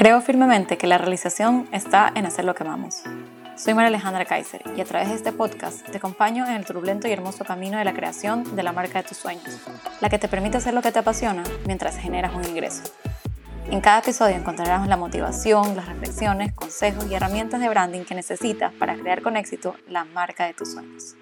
[0.00, 3.02] Creo firmemente que la realización está en hacer lo que amamos.
[3.54, 7.06] Soy María Alejandra Kaiser y a través de este podcast te acompaño en el turbulento
[7.06, 9.60] y hermoso camino de la creación de la marca de tus sueños,
[10.00, 12.82] la que te permite hacer lo que te apasiona mientras generas un ingreso.
[13.66, 18.72] En cada episodio encontrarás la motivación, las reflexiones, consejos y herramientas de branding que necesitas
[18.72, 21.14] para crear con éxito la marca de tus sueños.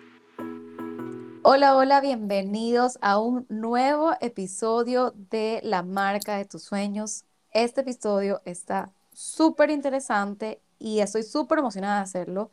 [1.42, 7.24] Hola, hola, bienvenidos a un nuevo episodio de La marca de tus sueños.
[7.58, 12.52] Este episodio está súper interesante y estoy súper emocionada de hacerlo,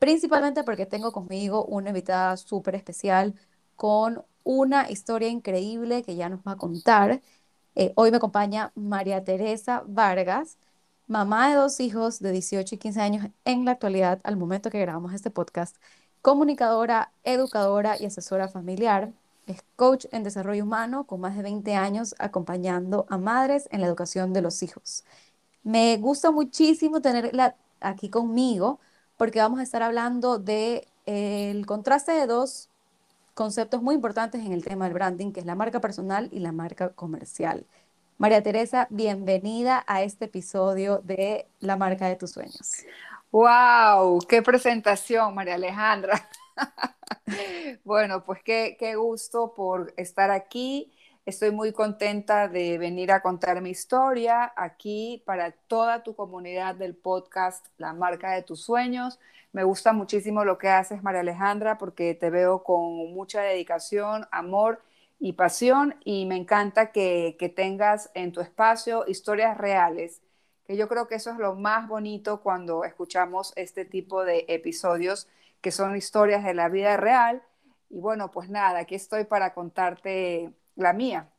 [0.00, 3.36] principalmente porque tengo conmigo una invitada súper especial
[3.76, 7.20] con una historia increíble que ya nos va a contar.
[7.76, 10.58] Eh, hoy me acompaña María Teresa Vargas,
[11.06, 14.80] mamá de dos hijos de 18 y 15 años en la actualidad, al momento que
[14.80, 15.76] grabamos este podcast,
[16.22, 19.12] comunicadora, educadora y asesora familiar.
[19.46, 23.86] Es coach en desarrollo humano con más de 20 años acompañando a madres en la
[23.86, 25.04] educación de los hijos.
[25.62, 28.80] Me gusta muchísimo tenerla aquí conmigo
[29.16, 32.70] porque vamos a estar hablando de el contraste de dos
[33.34, 36.52] conceptos muy importantes en el tema del branding, que es la marca personal y la
[36.52, 37.66] marca comercial.
[38.18, 42.84] María Teresa, bienvenida a este episodio de La marca de tus sueños.
[43.30, 44.18] ¡Wow!
[44.28, 46.28] ¡Qué presentación, María Alejandra!
[47.84, 50.92] bueno, pues qué, qué gusto por estar aquí.
[51.26, 56.96] Estoy muy contenta de venir a contar mi historia aquí para toda tu comunidad del
[56.96, 59.18] podcast La marca de tus sueños.
[59.52, 64.82] Me gusta muchísimo lo que haces, María Alejandra, porque te veo con mucha dedicación, amor
[65.18, 70.22] y pasión y me encanta que, que tengas en tu espacio historias reales,
[70.66, 75.28] que yo creo que eso es lo más bonito cuando escuchamos este tipo de episodios
[75.60, 77.42] que son historias de la vida real.
[77.88, 81.30] Y bueno, pues nada, aquí estoy para contarte la mía.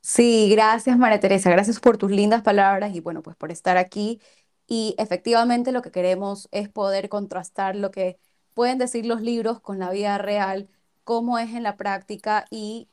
[0.00, 4.20] Sí, gracias María Teresa, gracias por tus lindas palabras y bueno, pues por estar aquí.
[4.66, 8.18] Y efectivamente lo que queremos es poder contrastar lo que
[8.54, 10.68] pueden decir los libros con la vida real,
[11.04, 12.88] cómo es en la práctica y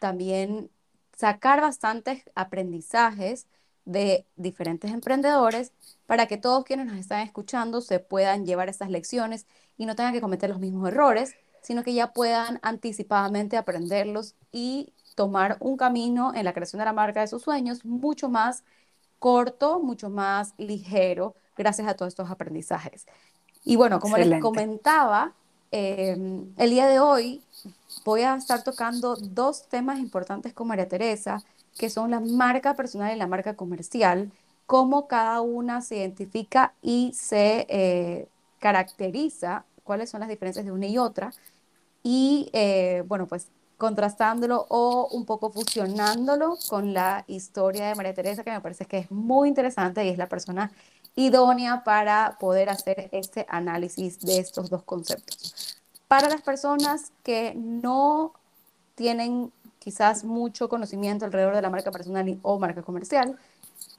[0.00, 0.70] también
[1.16, 3.48] sacar bastantes aprendizajes
[3.88, 5.72] de diferentes emprendedores
[6.06, 9.46] para que todos quienes nos están escuchando se puedan llevar esas lecciones
[9.78, 14.92] y no tengan que cometer los mismos errores, sino que ya puedan anticipadamente aprenderlos y
[15.14, 18.62] tomar un camino en la creación de la marca de sus sueños mucho más
[19.18, 23.06] corto, mucho más ligero, gracias a todos estos aprendizajes.
[23.64, 25.32] Y bueno, como les comentaba,
[25.70, 27.42] em, el día de hoy
[28.04, 31.42] voy a estar tocando dos temas importantes con María Teresa,
[31.78, 34.30] que son la marca personal y la marca comercial,
[34.66, 38.28] cómo cada una se identifica y se eh,
[38.58, 41.32] caracteriza, cuáles son las diferencias de una y otra,
[42.02, 48.42] y eh, bueno, pues contrastándolo o un poco fusionándolo con la historia de María Teresa,
[48.42, 50.72] que me parece que es muy interesante y es la persona
[51.14, 55.80] idónea para poder hacer este análisis de estos dos conceptos.
[56.08, 58.32] Para las personas que no
[58.94, 59.52] tienen
[59.88, 63.38] quizás mucho conocimiento alrededor de la marca personal o marca comercial,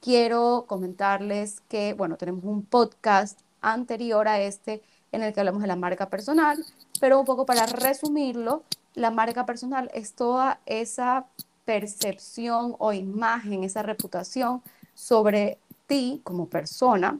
[0.00, 5.66] quiero comentarles que, bueno, tenemos un podcast anterior a este en el que hablamos de
[5.66, 6.64] la marca personal,
[7.00, 8.62] pero un poco para resumirlo,
[8.94, 11.26] la marca personal es toda esa
[11.64, 14.62] percepción o imagen, esa reputación
[14.94, 15.58] sobre
[15.88, 17.18] ti como persona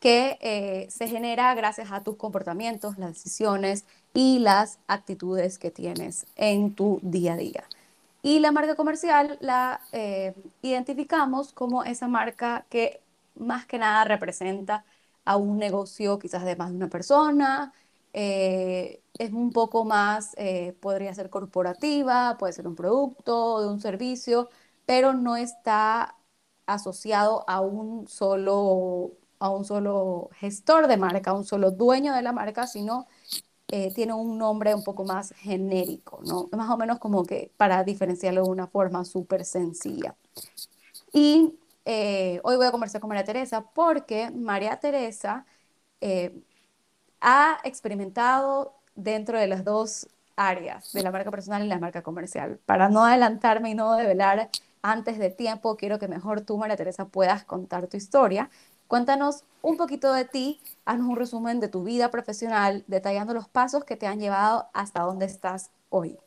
[0.00, 3.84] que eh, se genera gracias a tus comportamientos, las decisiones
[4.14, 7.64] y las actitudes que tienes en tu día a día.
[8.22, 13.00] Y la marca comercial la eh, identificamos como esa marca que
[13.36, 14.84] más que nada representa
[15.24, 17.72] a un negocio quizás de más de una persona,
[18.12, 23.80] eh, es un poco más, eh, podría ser corporativa, puede ser un producto, de un
[23.80, 24.50] servicio,
[24.86, 26.16] pero no está
[26.66, 32.22] asociado a un solo, a un solo gestor de marca, a un solo dueño de
[32.22, 33.06] la marca, sino
[33.72, 36.48] eh, tiene un nombre un poco más genérico, ¿no?
[36.52, 40.14] Más o menos como que para diferenciarlo de una forma súper sencilla.
[41.12, 41.54] Y
[41.84, 45.44] hoy voy a conversar con María Teresa porque María Teresa
[47.20, 52.58] ha experimentado dentro de las dos áreas, de la marca personal y la marca comercial.
[52.66, 54.50] Para no adelantarme y no develar
[54.82, 58.50] antes de tiempo, quiero que mejor tú, María Teresa, puedas contar tu historia.
[58.92, 63.84] Cuéntanos un poquito de ti, haznos un resumen de tu vida profesional, detallando los pasos
[63.84, 66.18] que te han llevado hasta donde estás hoy.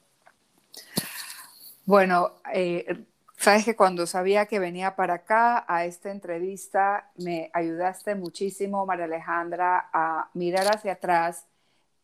[1.86, 3.06] Bueno, eh,
[3.38, 9.06] Sabes que cuando sabía que venía para acá a esta entrevista, me ayudaste muchísimo, María
[9.06, 11.46] Alejandra, a mirar hacia atrás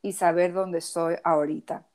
[0.04, 1.88] y saber dónde estoy ahorita.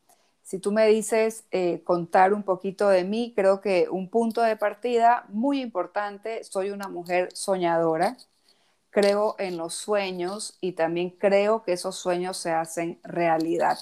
[0.42, 4.56] Si tú me dices eh, contar un poquito de mí, creo que un punto de
[4.56, 8.16] partida muy importante, soy una mujer soñadora,
[8.96, 13.76] creo en los sueños y también creo que esos sueños se hacen realidad.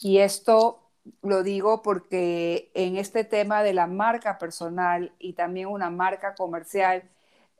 [0.00, 0.80] Y esto
[1.22, 7.04] lo digo porque en este tema de la marca personal y también una marca comercial,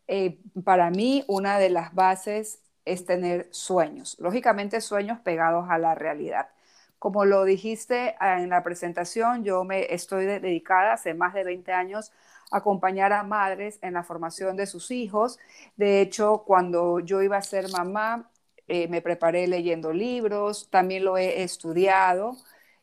[0.08, 5.94] eh, para mí una de las bases es tener sueños, lógicamente sueños pegados a la
[5.94, 6.48] realidad.
[6.98, 11.72] Como lo dijiste ah, en la presentación, yo me estoy dedicada hace más de 20
[11.72, 12.10] años
[12.56, 15.38] acompañar a madres en la formación de sus hijos.
[15.76, 18.30] De hecho, cuando yo iba a ser mamá,
[18.68, 22.36] eh, me preparé leyendo libros, también lo he estudiado.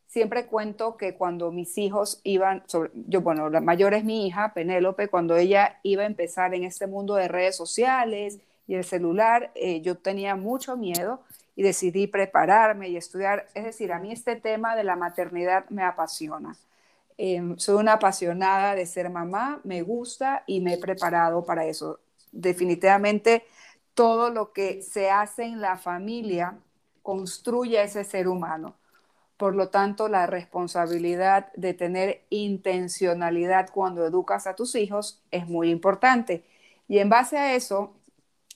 [0.07, 2.63] Siempre cuento que cuando mis hijos iban,
[3.07, 6.85] yo, bueno, la mayor es mi hija, Penélope, cuando ella iba a empezar en este
[6.85, 11.21] mundo de redes sociales y el celular, eh, yo tenía mucho miedo
[11.55, 13.47] y decidí prepararme y estudiar.
[13.53, 16.57] Es decir, a mí este tema de la maternidad me apasiona.
[17.23, 21.99] Em, soy una apasionada de ser mamá, me gusta y me he preparado para eso.
[22.31, 23.45] Definitivamente
[23.93, 26.57] todo lo que se hace en la familia
[27.03, 28.75] construye ese ser humano.
[29.37, 35.69] Por lo tanto, la responsabilidad de tener intencionalidad cuando educas a tus hijos es muy
[35.71, 36.45] importante.
[36.87, 37.93] Y en base a eso,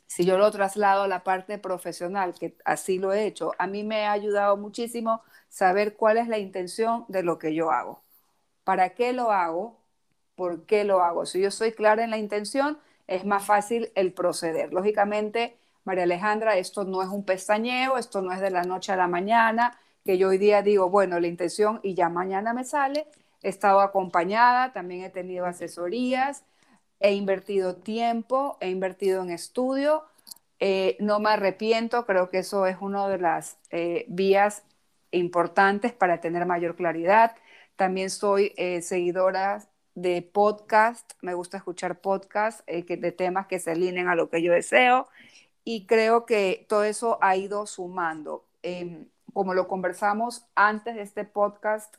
[0.08, 3.84] si yo lo traslado a la parte profesional, que así lo he hecho, a mí
[3.84, 8.05] me ha ayudado muchísimo saber cuál es la intención de lo que yo hago.
[8.66, 9.80] ¿Para qué lo hago?
[10.36, 11.26] ¿Por qué lo hago?
[11.26, 14.74] Si yo soy clara en la intención, es más fácil el proceder.
[14.74, 18.98] Lógicamente, María Alejandra, esto no es un pestañeo, esto no es de la noche a
[18.98, 23.08] la mañana, que yo hoy día digo, bueno, la intención y ya mañana me sale.
[23.44, 26.44] He estado acompañada, también he tenido asesorías,
[27.00, 30.04] he invertido tiempo, he invertido en estudio,
[30.60, 34.64] eh, no me arrepiento, creo que eso es una de las eh, vías
[35.12, 37.36] importantes para tener mayor claridad.
[37.76, 39.64] También soy eh, seguidora
[39.96, 44.52] de podcast, me gusta escuchar podcast de temas que se alineen a lo que yo
[44.52, 45.08] deseo
[45.64, 48.46] y creo que todo eso ha ido sumando.
[48.62, 51.96] Em, como lo conversamos antes de este podcast,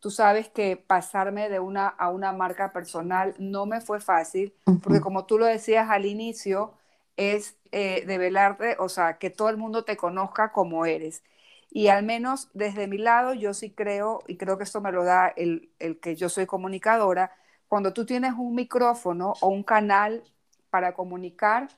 [0.00, 5.00] Tú sabes que pasarme de una a una marca personal no me fue fácil, porque
[5.00, 6.72] como tú lo decías al inicio,
[7.18, 11.22] es eh, develarte, o sea, que todo el mundo te conozca como eres.
[11.70, 15.04] Y al menos desde mi lado, yo sí creo, y creo que esto me lo
[15.04, 17.32] da el, el que yo soy comunicadora,
[17.68, 20.24] cuando tú tienes un micrófono o un canal
[20.70, 21.68] para comunicar,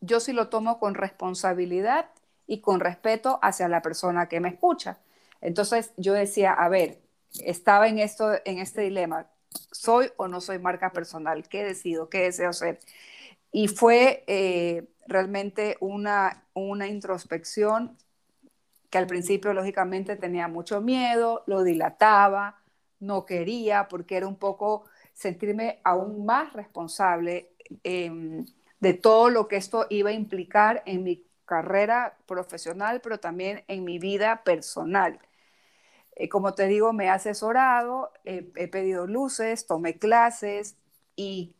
[0.00, 2.10] yo sí lo tomo con responsabilidad
[2.46, 4.98] y con respeto hacia la persona que me escucha.
[5.40, 7.00] Entonces yo decía, a ver,
[7.44, 9.26] estaba en, esto, en este dilema,
[9.72, 11.48] ¿soy o no soy marca personal?
[11.48, 12.08] ¿Qué decido?
[12.08, 12.80] ¿Qué deseo ser?
[13.52, 17.96] Y fue eh, realmente una, una introspección
[18.96, 22.62] que al principio lógicamente tenía mucho miedo, lo dilataba,
[22.98, 27.50] no quería porque era un poco sentirme aún más responsable
[27.84, 28.46] em,
[28.80, 33.84] de todo lo que esto iba a implicar en mi carrera profesional, pero también en
[33.84, 35.20] mi vida personal.
[36.14, 40.76] Eh, como te digo, me he asesorado, he pedido luces, tomé clases
[41.16, 41.54] y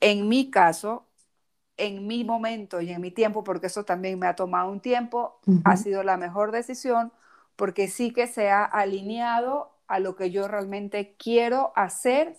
[0.00, 1.06] en mi caso,
[1.76, 5.40] en mi momento y en mi tiempo, porque eso también me ha tomado un tiempo,
[5.64, 7.12] ha sido la mejor decisión
[7.56, 12.36] porque sí que se ha alineado a lo que yo realmente quiero hacer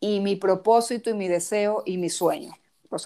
[0.00, 2.52] y mi propósito y mi deseo y mi sueño.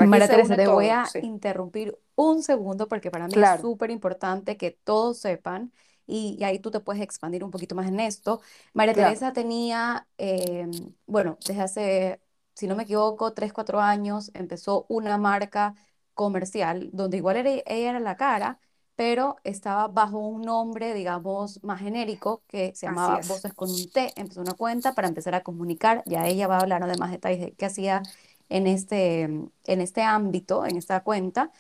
[0.01, 4.71] María Teresa, te voy a interrumpir un segundo porque para mí es súper importante que
[4.71, 5.73] todos sepan
[6.07, 8.41] y, ahí tú te puedes expandir un poquito más en esto.
[8.75, 10.71] María Teresa tenía, em,
[11.07, 12.21] bueno, desde hace,
[12.57, 15.77] si no me equivoco, tres, cuatro años, empezó una marca
[16.15, 18.59] comercial donde igual era, ella era la cara,
[18.97, 24.13] pero estaba bajo un nombre, digamos, más genérico que se llamaba Voces con un T.
[24.17, 26.03] Empezó una cuenta para empezar a comunicar.
[26.07, 28.03] Ya ella va a hablar de más detalles de qué hacía
[28.49, 31.53] en este, en este ámbito, en esta cuenta.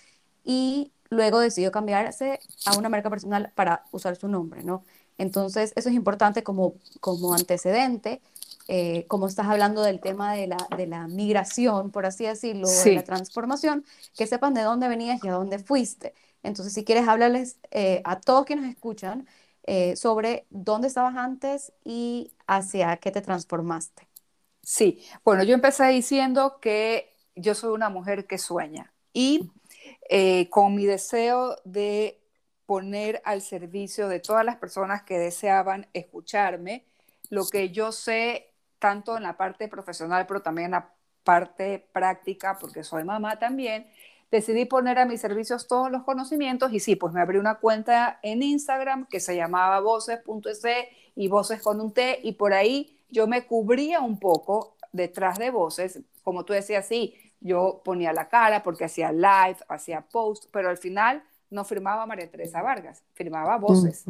[0.45, 4.85] Y luego decidió cambiarse a una marca personal para usar su nombre, ¿no?
[5.19, 8.21] Entonces, eso es importante como, como antecedente,
[8.69, 12.95] eh, como estás hablando del tema de la, de la migración, por así decirlo, de
[12.95, 13.85] la transformación,
[14.17, 16.15] que sepan de dónde venías y a dónde fuiste.
[16.43, 19.27] Entonces, si quieres, hablarles eh, a todos quienes escuchan
[19.65, 24.07] eh, sobre dónde estabas antes y hacia qué te transformaste.
[24.63, 29.51] Sí, bueno, yo empecé diciendo que yo soy una mujer que sueña y
[30.09, 32.21] eh, con mi deseo de
[32.65, 36.85] poner al servicio de todas las personas que deseaban escucharme
[37.31, 40.91] lo que yo sé tanto en la parte profesional, pero también en la
[41.25, 43.87] parte práctica, porque soy mamá también,
[44.31, 48.19] decidí poner a mis servicios todos los conocimientos y sí, pues me abrí una cuenta
[48.23, 50.65] en Instagram que se llamaba voces.es
[51.15, 55.51] y voces con un T, y por ahí yo me cubría un poco detrás de
[55.51, 60.69] voces, como tú decías, sí, yo ponía la cara porque hacía live, hacía post, pero
[60.69, 64.05] al final no firmaba María Teresa Vargas, firmaba voces.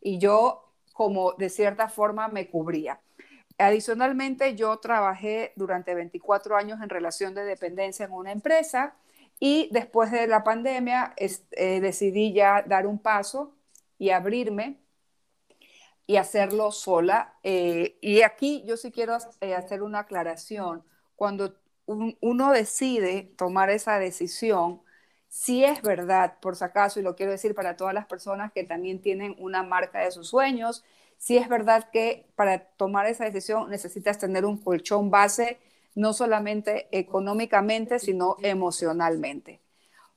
[0.00, 3.00] Y yo, como de cierta forma, me cubría.
[3.58, 8.94] Adicionalmente, yo trabajé durante 24 años en relación de dependencia en una empresa
[9.38, 13.54] y después de la pandemia eh, decidí ya dar un paso
[13.98, 14.78] y abrirme
[16.06, 17.34] y hacerlo sola.
[17.42, 20.84] Eh, y aquí yo sí quiero eh, hacer una aclaración.
[21.16, 21.54] Cuando
[21.86, 24.82] uno decide tomar esa decisión,
[25.28, 28.64] si es verdad, por si acaso, y lo quiero decir para todas las personas que
[28.64, 30.84] también tienen una marca de sus sueños,
[31.22, 35.60] si es verdad que para tomar esa decisión necesitas tener un colchón base,
[35.94, 39.60] no solamente económicamente, sino emocionalmente.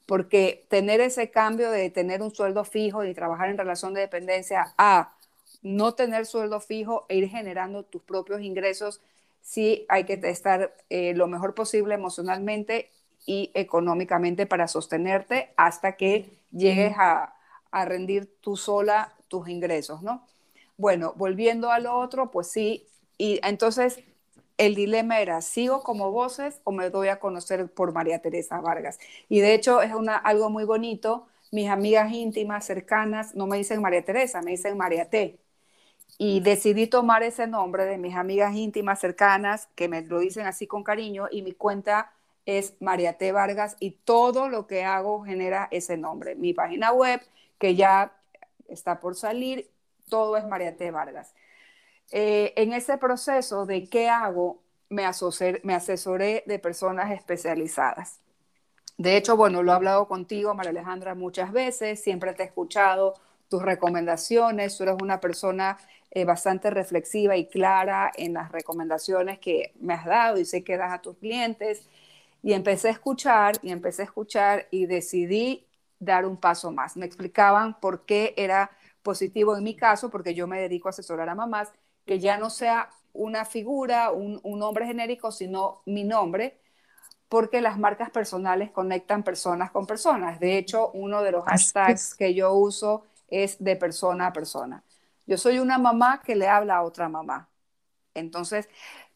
[0.07, 4.73] Porque tener ese cambio de tener un sueldo fijo y trabajar en relación de dependencia
[4.79, 5.13] a
[5.61, 8.99] no tener sueldo fijo e ir generando tus propios ingresos,
[9.41, 12.89] sí hay que estar eh, lo mejor posible emocionalmente
[13.27, 17.35] y económicamente para sostenerte hasta que llegues a,
[17.69, 20.25] a rendir tú sola tus ingresos, ¿no?
[20.77, 22.85] Bueno, volviendo a lo otro, pues sí,
[23.17, 23.99] y entonces
[24.57, 28.99] el dilema era, ¿sigo como voces o me doy a conocer por María Teresa Vargas?
[29.29, 33.81] Y de hecho es una, algo muy bonito, mis amigas íntimas, cercanas, no me dicen
[33.81, 35.39] María Teresa, me dicen María T.
[36.17, 40.67] Y decidí tomar ese nombre de mis amigas íntimas, cercanas, que me lo dicen así
[40.67, 42.13] con cariño, y mi cuenta
[42.45, 43.31] es María T.
[43.33, 46.35] Vargas y todo lo que hago genera ese nombre.
[46.35, 47.21] Mi página web,
[47.59, 48.13] que ya
[48.69, 49.69] está por salir,
[50.09, 50.91] todo es María T.
[50.91, 51.33] Vargas.
[52.11, 58.19] Eh, en ese proceso de qué hago, me, asesoré de personas especializadas.
[58.97, 63.15] De hecho, bueno, lo he hablado contigo, María Alejandra, muchas veces, siempre te he escuchado
[63.49, 65.77] tus recomendaciones, tú eres una persona
[66.11, 70.77] eh, bastante reflexiva y clara en las recomendaciones que me has dado y sé que
[70.77, 71.87] das a tus clientes.
[72.41, 75.67] Y empecé a escuchar y empecé a escuchar y decidí
[75.99, 76.95] dar un paso más.
[76.95, 78.71] Me explicaban por qué era
[79.05, 81.71] positivo en mi caso, porque yo me dedico a asesorar a mamás,
[82.05, 86.59] que ya no sea una figura, un, nombre genérico, sino mi nombre,
[87.29, 90.39] porque las marcas personales conectan personas con personas.
[90.39, 94.83] De hecho, uno de los hashtags que yo uso es de persona a persona.
[95.27, 97.47] Yo soy una mamá que le habla a otra mamá.
[98.15, 98.67] Entonces,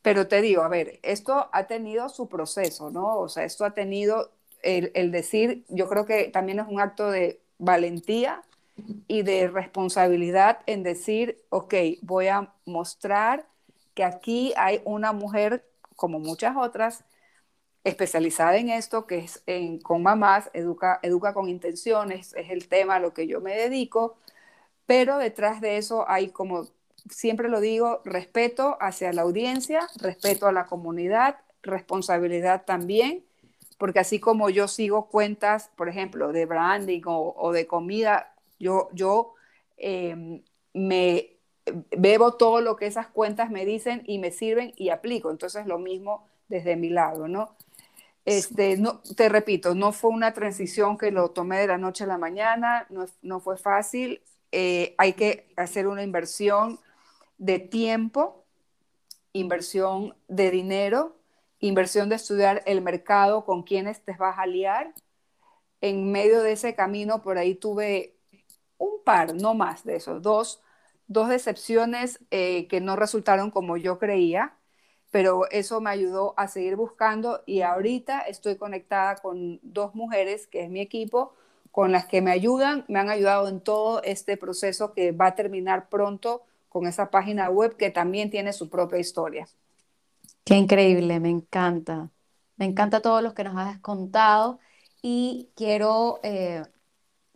[0.01, 3.17] pero te digo, a ver, esto ha tenido su proceso, ¿no?
[3.17, 4.31] O sea, esto ha tenido
[4.61, 8.43] el, el decir, yo creo que también es un acto de valentía
[9.07, 13.47] y de responsabilidad en decir, ok, voy a mostrar
[13.93, 17.03] que aquí hay una mujer, como muchas otras,
[17.83, 22.95] especializada en esto, que es en, con mamás, educa, educa con intenciones, es el tema
[22.95, 24.17] a lo que yo me dedico,
[24.85, 26.67] pero detrás de eso hay como,
[27.09, 33.23] siempre lo digo, respeto hacia la audiencia, respeto a la comunidad, responsabilidad también,
[33.77, 38.89] porque así como yo sigo cuentas, por ejemplo, de branding o, o de comida, yo,
[38.93, 39.33] yo
[39.77, 41.37] em, me
[41.97, 45.31] bebo todo lo que esas cuentas me dicen y me sirven y aplico.
[45.31, 47.55] Entonces, lo mismo desde mi lado, ¿no?
[48.25, 52.07] Este, no, te repito, no fue una transición que lo tomé de la noche a
[52.07, 54.21] la mañana, no, no fue fácil.
[54.51, 56.79] Eh, hay que hacer una inversión
[57.37, 58.45] de tiempo,
[59.33, 61.15] inversión de dinero,
[61.59, 64.93] inversión de estudiar el mercado, con quienes te vas a liar.
[65.81, 68.18] En medio de ese camino, por ahí tuve
[68.79, 70.61] un par, no más de esos, dos,
[71.07, 74.55] dos decepciones eh, que no resultaron como yo creía,
[75.11, 80.63] pero eso me ayudó a seguir buscando y ahorita estoy conectada con dos mujeres, que
[80.63, 81.33] es mi equipo,
[81.71, 85.35] con las que me ayudan, me han ayudado en todo este proceso que va a
[85.35, 89.47] terminar pronto con esa página web que también tiene su propia historia.
[90.43, 92.09] Qué increíble, me encanta.
[92.57, 94.59] Me encanta todo lo que nos has contado
[95.01, 96.63] y quiero eh,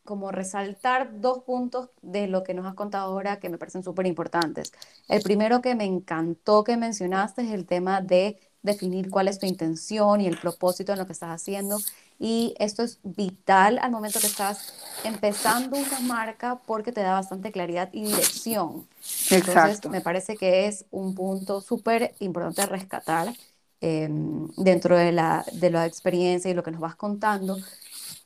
[0.03, 4.05] como resaltar dos puntos de lo que nos has contado ahora que me parecen súper
[4.07, 4.73] importantes.
[5.07, 9.45] El primero que me encantó que mencionaste es el tema de definir cuál es tu
[9.45, 11.77] intención y el propósito en lo que estás haciendo.
[12.19, 14.63] Y esto es vital al momento que estás
[15.03, 18.87] empezando una marca porque te da bastante claridad y dirección.
[19.29, 23.33] Entonces, me parece que es un punto súper importante rescatar
[23.81, 27.57] em, dentro de la, de la experiencia y lo que nos vas contando,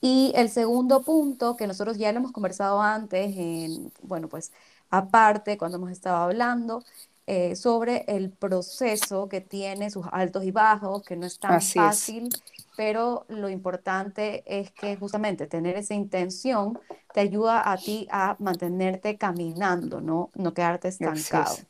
[0.01, 4.51] y el segundo punto, que nosotros ya lo hemos conversado antes, en, bueno, pues
[4.89, 6.83] aparte, cuando hemos estado hablando,
[7.27, 11.83] eh, sobre el proceso que tiene sus altos y bajos, que no es tan Así
[11.85, 12.15] es.
[12.15, 12.35] fácil,
[12.75, 16.79] pero lo importante es que justamente tener esa intención
[17.11, 21.63] te ayuda a ti a mantenerte caminando, no, no quedarte estancado.
[21.63, 21.67] es.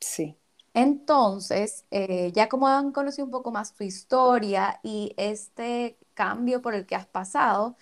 [0.00, 0.38] Sí.
[0.74, 6.74] Entonces, eh, ya como han conocido un poco más tu historia y este cambio por
[6.74, 7.76] el que has pasado,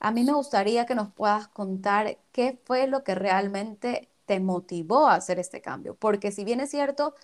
[0.00, 5.08] a mí me gustaría que nos puedas contar qué fue lo que realmente te motivó
[5.08, 5.96] a hacer este cambio.
[5.96, 7.14] Porque si bien es cierto,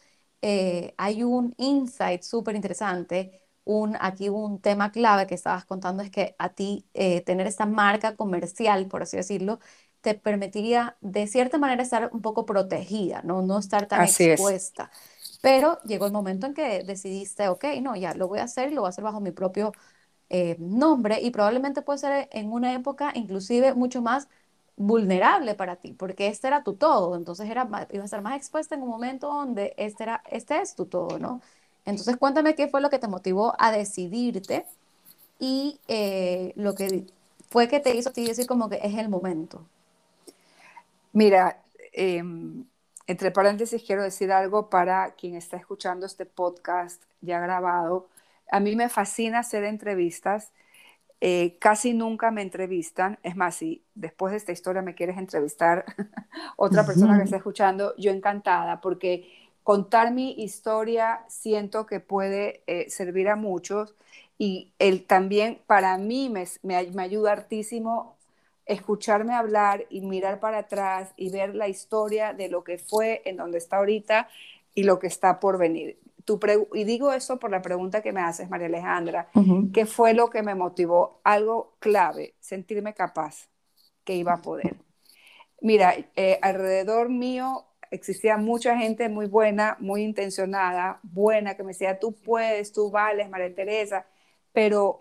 [0.43, 6.11] eh, hay un insight súper interesante, un, aquí un tema clave que estabas contando es
[6.11, 9.59] que a ti eh, tener esta marca comercial, por así decirlo,
[10.05, 14.41] te permitiría de cierta manera estar un poco protegida, no, no estar tan Así es.
[14.41, 14.91] expuesta.
[15.41, 18.75] Pero llegó el momento en que decidiste, ok, no, ya lo voy a hacer y
[18.75, 19.73] lo voy a hacer bajo mi propio
[20.31, 24.29] eh, nombre y probablemente puede ser en una época inclusive mucho más
[24.77, 28.75] vulnerable para ti, porque este era tu todo, entonces era, iba a estar más expuesta
[28.75, 31.41] en un momento donde este era, este es tu todo, ¿no?
[31.87, 34.67] Entonces cuéntame qué fue lo que te motivó a decidirte
[35.39, 37.07] y eh, lo que
[37.51, 39.67] fue que te hizo a ti decir como que es el momento.
[41.15, 42.23] Mira, eh,
[43.07, 48.09] entre paréntesis quiero decir algo para quien está escuchando este podcast ya grabado.
[48.51, 50.53] A mí me fascina hacer entrevistas.
[51.21, 53.19] Eh, casi nunca me entrevistan.
[53.23, 55.85] Es más, si después de esta historia me quieres entrevistar
[56.57, 59.31] otra persona que está escuchando, yo encantada, porque
[59.63, 63.95] contar mi historia siento que puede eh, servir a muchos
[64.39, 68.14] y el, también para mí me, me, me ayuda hartísimo
[68.67, 73.37] escucharme hablar y mirar para atrás y ver la historia de lo que fue, en
[73.37, 74.29] donde está ahorita
[74.75, 75.99] y lo que está por venir.
[76.25, 76.41] Tu
[76.73, 79.73] y digo eso por la pregunta que me haces, María Alejandra, uh -huh.
[79.73, 81.21] ¿qué fue lo que me motivó?
[81.23, 83.49] Algo clave, sentirme capaz
[84.05, 84.77] que iba a poder.
[85.61, 91.99] Mira, eh, alrededor mío existía mucha gente muy buena, muy intencionada, buena, que me decía,
[91.99, 94.07] tú puedes, tú vales, María Teresa,
[94.53, 95.01] pero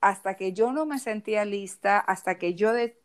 [0.00, 2.96] hasta que yo no me sentía lista, hasta que yo de,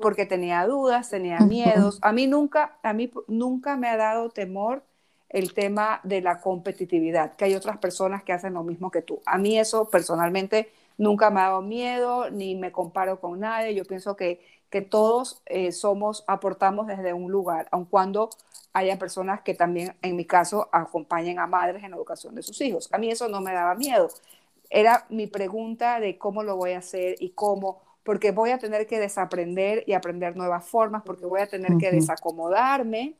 [0.00, 1.98] porque tenía dudas, tenía miedos.
[2.02, 4.82] A mí nunca, a mí nunca me ha dado temor
[5.28, 9.20] el tema de la competitividad, que hay otras personas que hacen lo mismo que tú.
[9.26, 13.74] A mí eso personalmente nunca me ha dado miedo, ni me comparo con nadie.
[13.74, 18.30] Yo pienso que, que todos eh, somos, aportamos desde un lugar, aun cuando
[18.72, 22.60] haya personas que también, en mi caso, acompañen a madres en la educación de sus
[22.60, 22.88] hijos.
[22.92, 24.10] A mí eso no me daba miedo.
[24.70, 28.86] Era mi pregunta de cómo lo voy a hacer y cómo, porque voy a tener
[28.86, 31.80] que desaprender y aprender nuevas formas, porque voy a tener uh -huh.
[31.80, 33.16] que desacomodarme,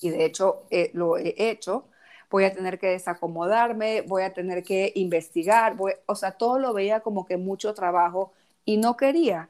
[0.00, 1.88] y de hecho eh, lo he hecho,
[2.30, 6.72] voy a tener que desacomodarme, voy a tener que investigar, voy, o sea, todo lo
[6.74, 8.32] veía como que mucho trabajo
[8.64, 9.48] y no quería,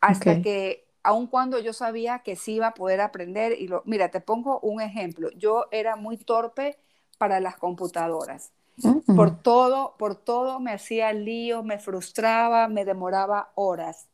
[0.00, 0.42] hasta okay.
[0.42, 4.20] que, aun cuando yo sabía que sí iba a poder aprender, y lo, mira, te
[4.20, 6.78] pongo un ejemplo, yo era muy torpe
[7.18, 8.52] para las computadoras.
[8.82, 9.16] Uh -huh.
[9.16, 14.06] Por todo, por todo me hacía lío, me frustraba, me demoraba horas.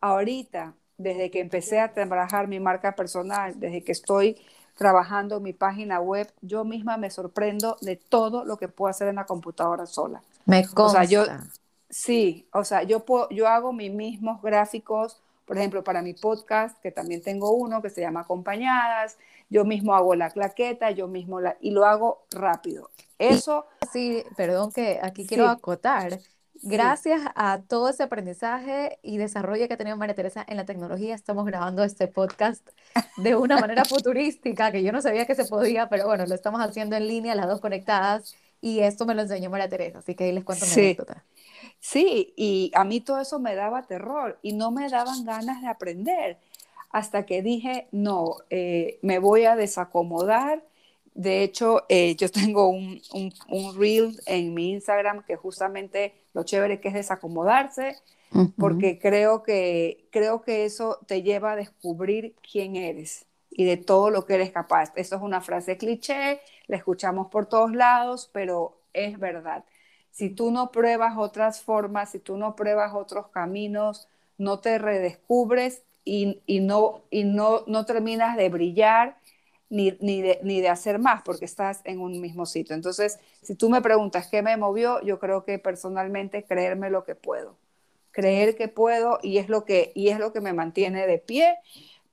[0.00, 4.36] Ahorita, desde que empecé a trabajar mi marca personal, desde que estoy
[4.74, 9.16] trabajando mi página web, yo misma me sorprendo de todo lo que puedo hacer en
[9.16, 10.22] la computadora sola.
[10.46, 10.82] Me consta.
[10.84, 11.24] O sea, yo,
[11.90, 16.80] sí, o sea, yo, puedo, yo hago mis mismos gráficos, por ejemplo, para mi podcast,
[16.80, 19.18] que también tengo uno que se llama Acompañadas,
[19.48, 22.90] yo mismo hago la claqueta, yo mismo la, y lo hago rápido.
[23.18, 23.66] Eso.
[23.92, 26.18] Sí, perdón que aquí quiero acotar.
[26.62, 27.28] Gracias sí.
[27.36, 31.46] a todo ese aprendizaje y desarrollo que ha tenido María Teresa en la tecnología, estamos
[31.46, 32.68] grabando este podcast
[33.16, 36.60] de una manera futurística que yo no sabía que se podía, pero bueno, lo estamos
[36.60, 40.24] haciendo en línea, las dos conectadas, y esto me lo enseñó María Teresa, así que
[40.24, 40.80] ahí les cuento mi sí.
[40.80, 41.24] anécdota.
[41.80, 45.68] Sí, y a mí todo eso me daba terror y no me daban ganas de
[45.68, 46.38] aprender
[46.90, 50.64] hasta que dije, no, eh, me voy a desacomodar.
[51.14, 56.44] De hecho, eh, yo tengo un, un, un, reel en mi Instagram que justamente lo
[56.44, 57.96] chévere que es desacomodarse,
[58.32, 58.54] uh -huh.
[58.58, 64.10] porque creo que, creo que eso te lleva a descubrir quién eres y de todo
[64.10, 64.92] lo que eres capaz.
[64.94, 69.64] Eso es una frase cliché, la escuchamos por todos lados, pero es verdad.
[70.12, 75.82] Si tú no pruebas otras formas, si tú no pruebas otros caminos, no te redescubres
[76.04, 79.18] y, y, no, y no, no terminas de brillar
[79.70, 82.74] ni, ni, de, ni de hacer más porque estás en un mismo sitio.
[82.74, 87.14] Entonces, si tú me preguntas qué me movió, yo creo que personalmente creerme lo que
[87.14, 87.56] puedo.
[88.10, 91.58] Creer que puedo y es lo que, y es lo que me mantiene de pie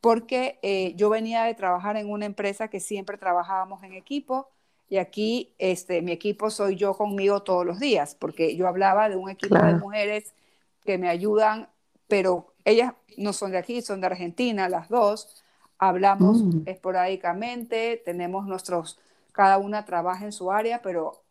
[0.02, 4.50] porque eh, yo venía de trabajar en una empresa que siempre trabajábamos en equipo
[4.88, 9.16] y aquí este, mi equipo soy yo conmigo todos los días, porque yo hablaba de
[9.16, 9.74] un equipo claro.
[9.74, 10.34] de mujeres
[10.84, 11.70] que me ayudan,
[12.08, 15.42] pero ellas no son de aquí, son de Argentina, las dos,
[15.78, 18.98] Hablamos Mm, esporádicamente, tenemos nuestros,
[19.34, 21.24] cada una trabaja en su área, pero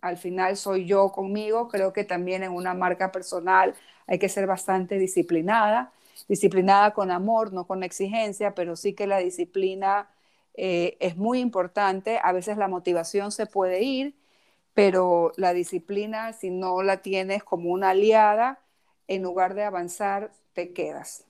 [0.00, 1.68] al final soy yo conmigo.
[1.68, 3.74] Creo que también en una marca personal
[4.06, 5.92] hay que ser bastante disciplinada,
[6.28, 10.10] disciplinada con amor, no con exigencia, pero sí que la disciplina
[10.54, 12.20] eh, es muy importante.
[12.22, 14.14] A veces la motivación se puede ir,
[14.74, 18.60] pero la disciplina, si no la tienes como una aliada,
[19.08, 21.24] en lugar de avanzar, te quedas.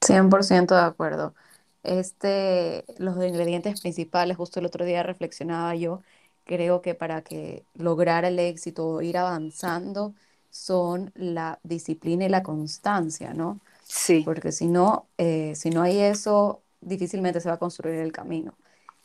[0.00, 1.34] 100% de acuerdo.
[1.82, 6.02] Este, los ingredientes principales, justo el otro día reflexionaba yo,
[6.44, 10.14] creo que para que lograr el éxito o ir avanzando
[10.50, 13.60] son la disciplina y la constancia, ¿no?
[13.82, 18.12] Sí, Porque si no, eh, si no hay eso, difícilmente se va a construir el
[18.12, 18.56] camino.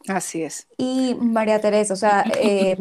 [0.08, 0.68] Así es.
[0.78, 2.78] Y María Teresa, o sea, eh,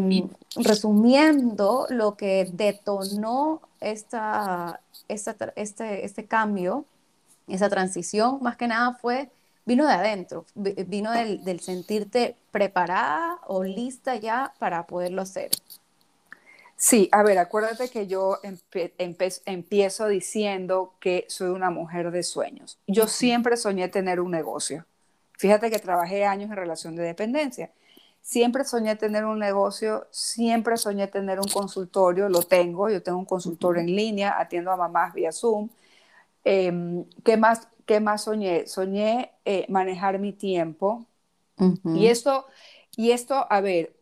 [0.57, 6.85] resumiendo lo que detonó esta, esta este, este cambio,
[7.49, 9.31] esa transición, más que nada fue,
[9.67, 15.51] vino de adentro, vi- vino del, del sentirte preparada o lista ya para poderlo hacer.
[16.77, 18.39] Sí, a ver, acuérdate que yo
[19.47, 22.79] empiezo diciendo que soy una mujer de sueños.
[22.87, 24.85] Yo siempre soñé tener un negocio.
[25.39, 27.71] Fíjate que trabajé años en relación de dependencia.
[28.21, 33.27] Siempre soñé tener un negocio, siempre soñé tener un consultorio, lo tengo, yo tengo un
[33.27, 35.69] consultorio en línea, atiendo a mamás vía Zoom.
[36.45, 36.73] Eh,
[37.25, 38.67] ¿qué más, qué más soñé?
[38.67, 41.07] Soñé eh, manejar mi tiempo,
[41.93, 42.47] y ujú, esto,
[42.97, 43.97] y esto, a ver,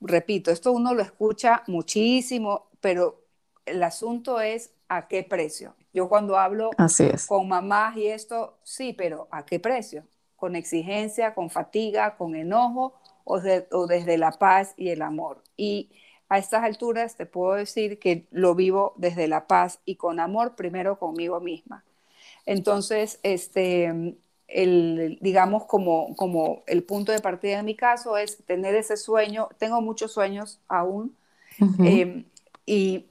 [0.00, 3.24] repito, esto uno lo escucha muchísimo, pero
[3.66, 5.74] el asunto es a qué precio.
[5.92, 7.26] Yo cuando hablo Así es.
[7.26, 10.06] con mamás y esto, sí, pero ¿a qué precio?
[10.38, 15.44] ¿Con exigencia, con fatiga, con enojo o, de- o desde la paz y el amor?
[15.58, 15.90] Y
[16.30, 20.56] a estas alturas te puedo decir que lo vivo desde la paz y con amor,
[20.56, 21.84] primero conmigo misma.
[22.46, 24.16] Entonces, este,
[24.48, 29.48] el, digamos, como, como el punto de partida en mi caso es tener ese sueño,
[29.58, 31.16] tengo muchos sueños aún,
[31.82, 32.24] eh,
[32.66, 33.06] y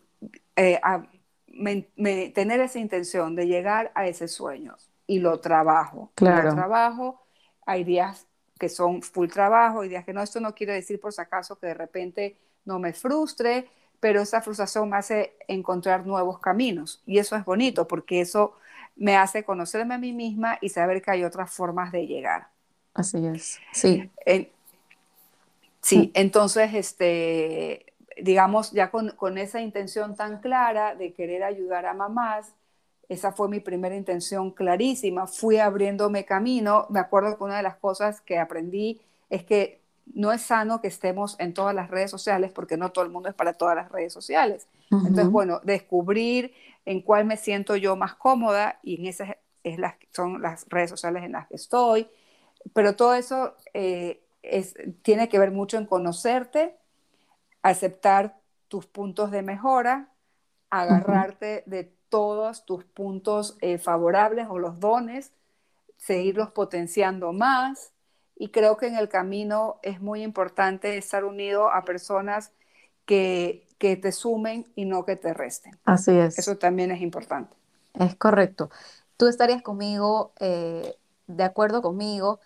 [0.56, 1.08] eh, a-
[1.48, 4.76] me- me- tener esa intención de llegar a ese sueño
[5.08, 7.22] y lo trabajo, y lo Claro, trabajo,
[7.66, 8.28] hay días
[8.60, 11.58] que son full trabajo, hay días que no, esto no quiere decir por si acaso
[11.60, 17.20] que de repente no me frustre, pero esa frustración me hace encontrar nuevos caminos y
[17.20, 18.56] eso es bonito porque eso
[18.96, 22.50] me hace conocerme a mí misma y saber que hay otras formas de llegar.
[22.94, 23.64] así es.
[23.72, 24.12] Sí.
[24.26, 24.50] En-
[25.96, 31.86] Mm, Sí, entonces, este, digamos, ya con, con esa intención tan clara de querer ayudar
[31.86, 32.54] a mamás,
[33.10, 35.28] esa fue mi primera intención clarísima.
[35.28, 36.88] Fui abriéndome camino.
[36.90, 39.82] Me acuerdo que una de las cosas que aprendí es que
[40.14, 43.30] no es sano que estemos en todas las redes sociales porque no todo el mundo
[43.30, 44.68] es para todas las redes sociales.
[45.04, 46.54] Entonces, ujú, bueno, descubrir
[46.86, 50.90] en cuál me siento yo más cómoda y en esas es las, son las redes
[50.90, 52.08] sociales en las que estoy.
[52.74, 56.76] Pero todo eso eh, es, tiene que ver mucho en conocerte,
[57.62, 60.14] aceptar tus puntos de mejora,
[60.70, 65.32] agarrarte de todos tus puntos eh, favorables o los dones,
[65.98, 67.92] seguirlos potenciando más.
[68.36, 72.52] Y creo que en el camino es muy importante estar unido a personas
[73.06, 75.78] que, que te sumen y no que te resten.
[75.86, 76.38] Así es.
[76.38, 77.56] Eso también es importante.
[77.94, 78.70] Es correcto.
[79.18, 82.40] Tú estarías conmigo, eh, de acuerdo conmigo,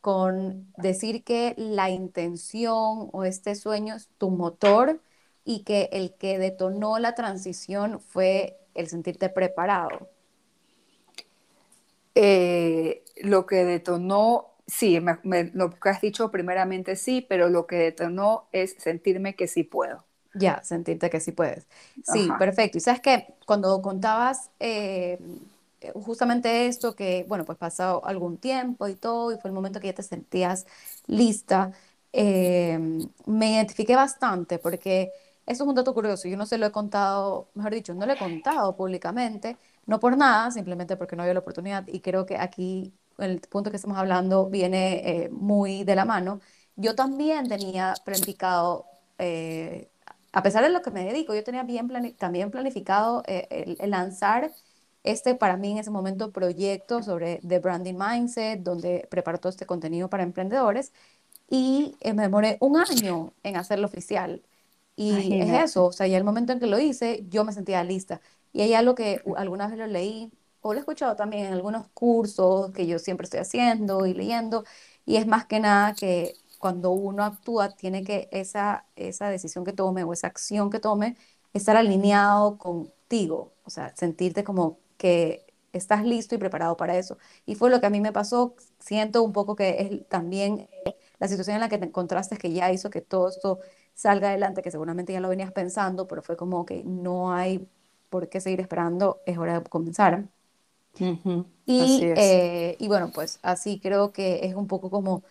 [0.00, 5.00] con decir que la intención o este sueño es tu motor
[5.44, 10.08] y que el que detonó la transición fue el sentirte preparado.
[12.14, 17.66] Eh, lo que detonó, sí, me, me, lo que has dicho primeramente sí, pero lo
[17.66, 20.04] que detonó es sentirme que sí puedo.
[20.32, 21.66] Ya, sentirte que sí puedes.
[22.02, 22.38] Sí, Ajá.
[22.38, 22.78] perfecto.
[22.78, 25.18] Y sabes que cuando contabas eh,
[25.80, 29.80] eh, justamente esto, que bueno, pues pasado algún tiempo y todo, y fue el momento
[29.80, 30.66] que ya te sentías
[31.08, 31.72] lista,
[32.12, 32.78] eh,
[33.26, 35.10] me identifiqué bastante porque
[35.50, 36.28] eso es un dato curioso.
[36.28, 40.16] Yo no se lo he contado, mejor dicho, no lo he contado públicamente, no por
[40.16, 41.86] nada, simplemente porque no había la oportunidad.
[41.88, 46.40] Y creo que aquí el punto que estamos hablando viene eh, muy de la mano.
[46.76, 48.90] Yo también tenía planificado.
[49.18, 49.90] eh,
[50.32, 53.76] a pesar de lo que me dedico, yo tenía bien plani- también planificado eh, el,
[53.80, 54.52] el lanzar
[55.02, 59.66] este, para mí en ese momento, proyecto sobre The Branding Mindset, donde preparo todo este
[59.66, 60.92] contenido para emprendedores
[61.50, 64.42] y eh, me demoré un año en hacerlo oficial.
[65.02, 65.70] Y es Imagínate.
[65.70, 68.20] eso, o sea, ya el momento en que lo hice, yo me sentía lista.
[68.52, 71.88] Y hay algo que alguna vez lo leí, o lo he escuchado también en algunos
[71.94, 74.64] cursos que yo siempre estoy haciendo y leyendo,
[75.06, 79.72] y es más que nada que cuando uno actúa, tiene que esa, esa decisión que
[79.72, 81.16] tome o esa acción que tome,
[81.54, 87.16] estar alineado contigo, o sea, sentirte como que estás listo y preparado para eso.
[87.46, 88.54] Y fue lo que a mí me pasó.
[88.78, 90.68] Siento un poco que es también
[91.18, 93.60] la situación en la que te encontraste que ya hizo que todo esto
[94.00, 97.68] salga adelante, que seguramente ya lo venías pensando, pero fue como que no hay
[98.10, 100.28] por qué seguir esperando, es hora de comenzar.
[101.66, 105.22] y, eh, y bueno, pues así creo que es un poco como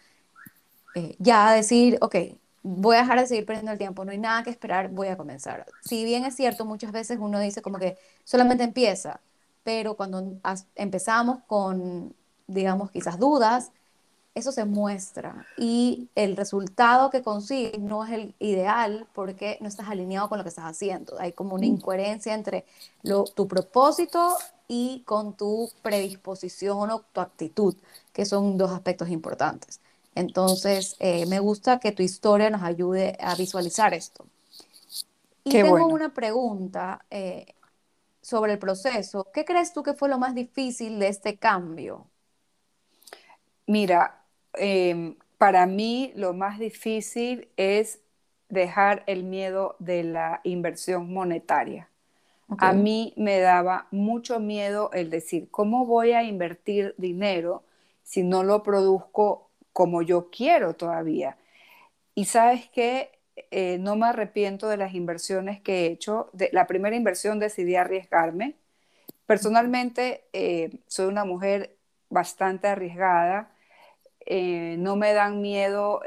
[0.94, 2.16] eh, ya decir, ok,
[2.62, 5.18] voy a dejar de seguir perdiendo el tiempo, no hay nada que esperar, voy a
[5.18, 5.66] comenzar.
[5.80, 9.22] Si bien es cierto, muchas veces uno dice como que solamente empieza,
[9.64, 10.40] pero cuando
[10.76, 12.16] empezamos con,
[12.48, 13.72] digamos, quizás dudas,
[14.40, 19.88] eso se muestra y el resultado que consigues no es el ideal porque no estás
[19.88, 21.20] alineado con lo que estás haciendo.
[21.20, 21.72] Hay como una mm.
[21.72, 22.66] incoherencia entre
[23.04, 24.36] lo, tu propósito
[24.68, 27.76] y con tu predisposición o tu actitud,
[28.14, 29.80] que son dos aspectos importantes.
[30.16, 34.26] Entonces, eh, me gusta que tu historia nos ayude a visualizar esto.
[35.44, 37.46] Y tengo una pregunta eh,
[38.22, 39.28] sobre el proceso.
[39.34, 42.06] ¿Qué crees tú que fue lo más difícil de este cambio?
[43.66, 44.19] Mira,
[44.54, 48.00] em, para mí lo más difícil es
[48.50, 51.90] dejar el miedo de la inversión monetaria.
[52.58, 57.64] A mí me daba mucho miedo el decir, ¿cómo voy a invertir dinero
[58.10, 61.38] si no lo produzco como yo quiero todavía.
[62.16, 63.12] Y sabes que
[63.52, 66.30] eh, no me arrepiento de las inversiones que he hecho.
[66.34, 68.56] De, la primera inversión decidí arriesgarme.
[69.28, 71.78] Personalmente eh, soy una mujer
[72.10, 73.52] bastante arriesgada.
[74.30, 76.02] Eh, no me dan miedo,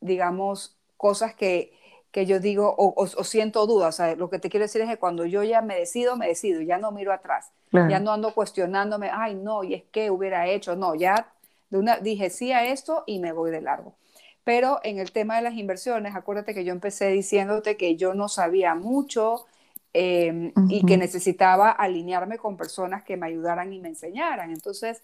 [0.00, 1.72] digamos, cosas que,
[2.10, 3.94] que yo digo o, siento dudas.
[3.94, 6.26] O sea, lo que te quiero decir es que cuando yo ya me decido, me
[6.26, 7.52] decido, ya no miro atrás.
[7.72, 10.74] Ya no ando cuestionándome, ay, no, y es que hubiera hecho.
[10.74, 11.32] No, ya
[11.70, 13.94] una, dije sí a esto y me voy de largo.
[14.42, 18.28] Pero en el tema de las inversiones, acuérdate que yo empecé diciéndote que yo no
[18.28, 19.46] sabía mucho
[19.92, 24.50] em, y que necesitaba alinearme con personas que me ayudaran y me enseñaran.
[24.50, 25.00] Entonces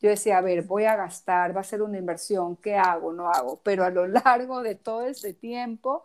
[0.00, 3.12] yo decía, a ver, voy a gastar, va a ser una inversión, ¿qué hago?
[3.12, 3.60] No hago.
[3.62, 6.04] Pero a lo largo de todo ese tiempo,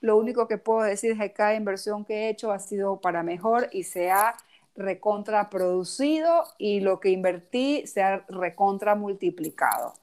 [0.00, 3.22] lo único que puedo decir es que cada inversión que he hecho ha sido para
[3.22, 4.36] mejor y se ha
[4.76, 9.94] recontraproducido y lo que invertí se ha recontra multiplicado.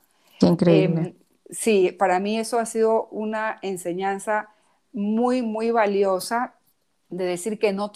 [0.41, 1.03] increíble.
[1.03, 1.15] Em,
[1.49, 4.49] sí, para mí eso ha sido una enseñanza
[4.93, 6.55] muy, muy valiosa
[7.09, 7.91] de decir que no,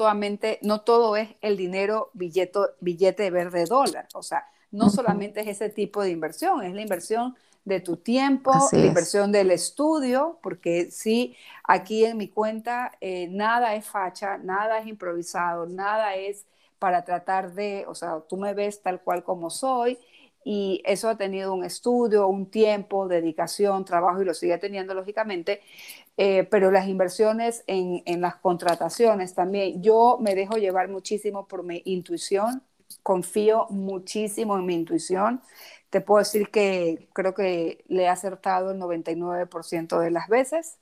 [0.61, 4.07] no todo es el dinero billete, billete verde dólar.
[4.13, 4.45] O sea,
[4.75, 9.31] no solamente es ese tipo de inversión, es la inversión de tu tiempo, la inversión
[9.31, 15.65] del estudio, porque sí, aquí en mi cuenta eh, nada es facha, nada es improvisado,
[15.65, 16.45] nada es
[16.77, 19.97] para tratar de, o sea, tú me ves tal cual como soy
[20.43, 25.61] y eso ha tenido un estudio, un tiempo, dedicación, trabajo y lo sigue teniendo lógicamente,
[26.17, 31.63] eh, pero las inversiones en, en, las contrataciones también, yo me dejo llevar muchísimo por
[31.63, 32.61] mi intuición,
[33.05, 35.39] confío muchísimo en mi intuición.
[35.91, 40.79] Te puedo decir que creo que le he acertado el 99% de las veces.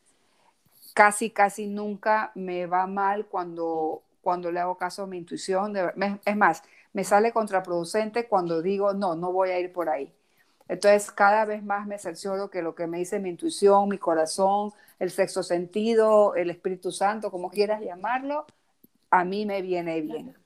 [0.93, 5.75] Casi, casi nunca me va mal cuando cuando le hago caso a mi intuición.
[6.25, 10.13] es más, me sale contraproducente cuando digo, no, no voy a ir por ahí.
[10.69, 14.71] Entonces, cada vez más me cercioro que lo que me dice mi intuición, mi corazón,
[14.99, 18.45] el sexto sentido, el Espíritu Santo, como quieras llamarlo,
[19.12, 20.42] a mí me viene bien.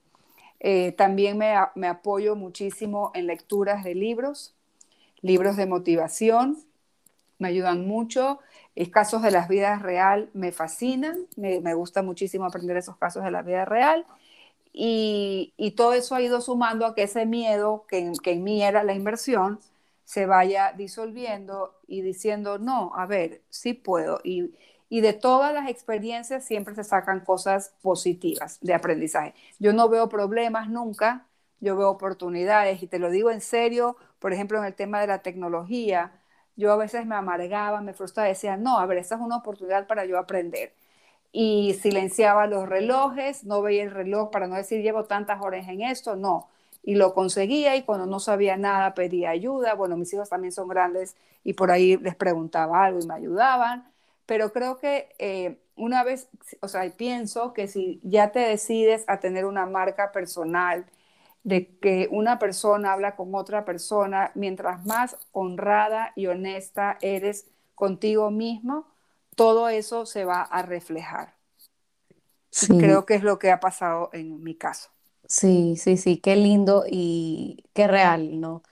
[0.59, 4.55] Eh, también me, me, apoyo muchísimo en lecturas de libros,
[5.21, 6.57] libros de motivación,
[7.39, 8.39] me ayudan mucho
[8.85, 13.41] casos de la vida real me fascinan, me, gusta muchísimo aprender esos casos de la
[13.41, 14.05] vida real.
[14.73, 18.83] Y, todo eso ha ido sumando a que ese miedo que, que en mí era
[18.83, 19.59] la inversión
[20.05, 24.21] se vaya disolviendo y diciendo, no, a ver, sí puedo.
[24.23, 24.51] Y,
[24.89, 29.33] y de todas las experiencias siempre se sacan cosas positivas de aprendizaje.
[29.59, 31.27] Yo no veo problemas nunca,
[31.59, 35.07] yo veo oportunidades y te lo digo en serio, por ejemplo, en el tema de
[35.07, 36.11] la tecnología
[36.55, 39.85] yo a veces me amargaba, me frustraba, decía, no, a ver, esta es una oportunidad
[39.87, 40.73] para yo aprender.
[41.31, 45.81] Y silenciaba los relojes, no veía el reloj para no decir, llevo tantas horas en
[45.81, 46.47] esto, no.
[46.83, 49.75] Y lo conseguía y cuando no sabía nada pedía ayuda.
[49.75, 53.85] Bueno, mis hijos también son grandes y por ahí les preguntaba algo y me ayudaban.
[54.27, 56.29] Pero creo que eh, una vez,
[56.61, 60.87] o sea, pienso que si ya te decides a tener una marca personal,
[61.43, 68.31] de que una persona habla con otra persona, mientras más honrada y honesta eres contigo
[68.31, 68.87] mismo,
[69.35, 71.35] todo eso se va a reflejar.
[72.51, 72.75] Sí.
[72.77, 74.89] Creo que es lo que ha pasado en mi caso.
[75.29, 78.63] Sí, sí, sí, qué lindo y qué real, ¿no?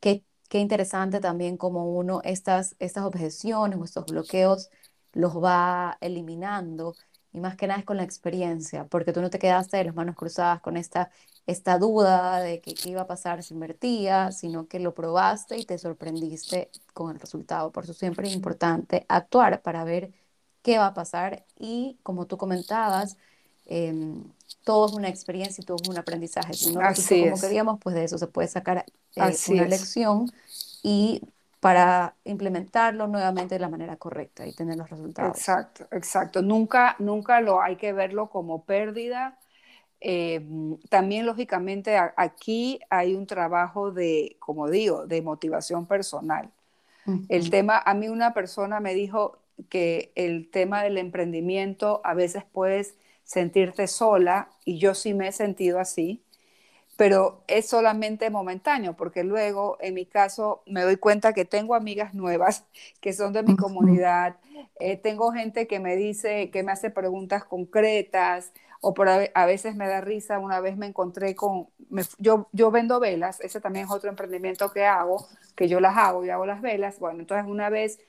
[0.00, 4.70] Qué, qué, interesante también como uno estas, estas objeciones o estos bloqueos
[5.12, 6.94] los va eliminando
[7.32, 9.94] y más que nada es con la experiencia, porque tú no te quedaste de las
[9.94, 11.10] manos cruzadas con esta,
[11.46, 15.64] esta duda de que qué iba a pasar si invertía, sino que lo probaste y
[15.66, 17.70] te sorprendiste con el resultado.
[17.72, 20.12] Por eso siempre es importante actuar para ver
[20.62, 23.16] qué va a pasar y como tú comentabas,
[23.66, 24.24] em,
[24.64, 26.52] todo es una experiencia y todo es un aprendizaje.
[26.54, 28.84] Si no resultó como queríamos, pues de eso se puede sacar
[29.16, 30.30] eh, una lección
[30.82, 31.22] y
[31.60, 35.36] para implementarlo nuevamente de la manera correcta y tener los resultados.
[35.36, 36.42] Exacto, exacto.
[36.42, 39.38] Nunca, nunca lo hay que verlo como pérdida.
[40.00, 40.46] Eh,
[40.88, 46.50] también, lógicamente, aquí hay un trabajo de, como digo, de motivación personal.
[47.30, 49.38] El tema, a mí una persona me dijo
[49.70, 52.96] que el tema del emprendimiento a veces puedes
[53.28, 56.24] sentirte sola y yo sí me he sentido así
[56.98, 62.12] pero es solamente momentáneo, porque luego, en mi caso, me doy cuenta que tengo amigas
[62.12, 62.66] nuevas
[63.00, 64.34] que son de mi comunidad,
[64.80, 69.76] eh, tengo gente que me dice, que me hace preguntas concretas, o por a, veces
[69.76, 71.68] me da risa, una vez me encontré con,
[72.18, 76.24] yo, yo vendo velas, ese también es otro emprendimiento que hago, que yo las hago,
[76.24, 78.00] y hago las velas, bueno, entonces una vez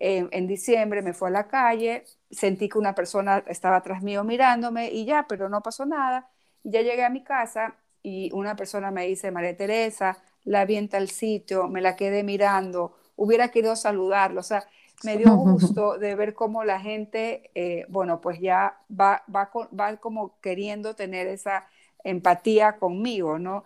[0.00, 4.90] en diciembre me fue a la calle, sentí que una persona estaba atrás mío mirándome
[4.90, 6.30] y ya, pero no pasó nada,
[6.64, 10.88] ya llegué a mi casa y una persona me dice, María Teresa, la vi en
[10.88, 14.64] tal sitio, me la quedé mirando, hubiera querido saludarlo, o sea,
[15.04, 19.96] me dio gusto de ver cómo la gente, eh, bueno, pues ya va, va, va,
[19.96, 21.66] como queriendo tener esa
[22.02, 23.64] empatía conmigo, ¿no?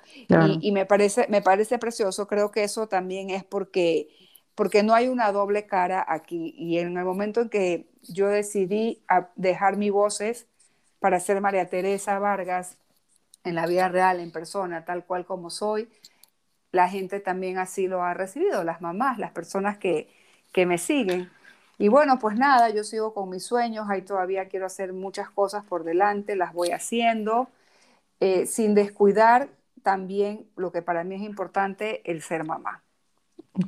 [0.60, 4.08] Y, me, parece, me parece precioso, creo que eso también es porque,
[4.54, 6.54] porque no hay una doble cara aquí.
[6.56, 9.04] Y en el momento en que yo decidí
[9.36, 10.46] dejar mi voces
[11.00, 12.78] para ser María Teresa Vargas,
[13.44, 15.88] en la vida real, en persona, tal cual como soy,
[16.72, 20.08] la gente también así lo ha recibido, las mamás, las personas que,
[20.52, 21.30] que me siguen.
[21.78, 25.64] Y bueno, pues nada, yo sigo con mis sueños, ahí todavía quiero hacer muchas cosas
[25.64, 27.48] por delante, las voy haciendo,
[28.20, 29.50] eh, sin descuidar
[29.84, 32.83] también lo que para mí es importante, el ser mamá.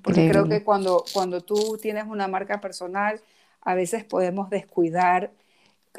[0.03, 3.20] Porque creo que cuando, cuando tú tienes una marca personal,
[3.61, 5.31] a veces podemos descuidar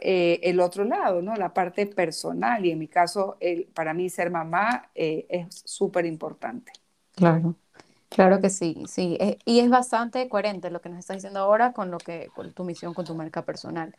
[0.02, 1.36] eh, el otro lado, ¿no?
[1.36, 6.06] La parte personal y en mi caso, el, para mí ser mamá eh, es súper
[6.06, 6.72] importante.
[7.16, 7.56] Claro,
[8.10, 9.18] claro que sí, sí.
[9.20, 12.54] Eh, y es bastante coherente lo que nos estás diciendo ahora con lo que, con
[12.54, 13.96] tu misión, con tu marca personal.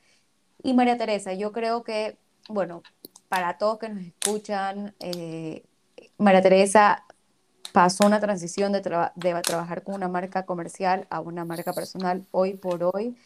[0.63, 2.17] Y María Teresa, yo creo que,
[2.49, 2.83] bueno,
[3.29, 4.95] para todos que nos escuchan,
[6.19, 7.05] María Teresa
[7.73, 8.81] pasó una transición de,
[9.17, 13.17] de trabajar con una marca comercial a una marca personal hoy por hoy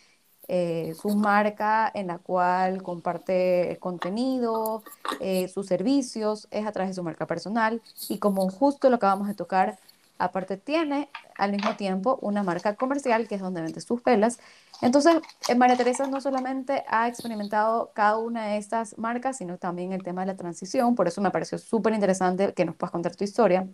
[0.49, 4.83] eh, su marca en la cual comparte contenido,
[5.21, 9.29] eh, sus servicios, es a través de su marca personal y como justo lo acabamos
[9.29, 9.79] de tocar,
[10.19, 14.39] aparte tiene al mismo tiempo una marca comercial que es donde vende sus velas.
[14.83, 15.17] Entonces,
[15.49, 20.03] eh, María Teresa no solamente ha experimentado cada una de estas marcas, sino también el
[20.03, 23.25] tema de la transición, por eso me pareció súper interesante que nos puedas contar tu
[23.25, 23.69] historia.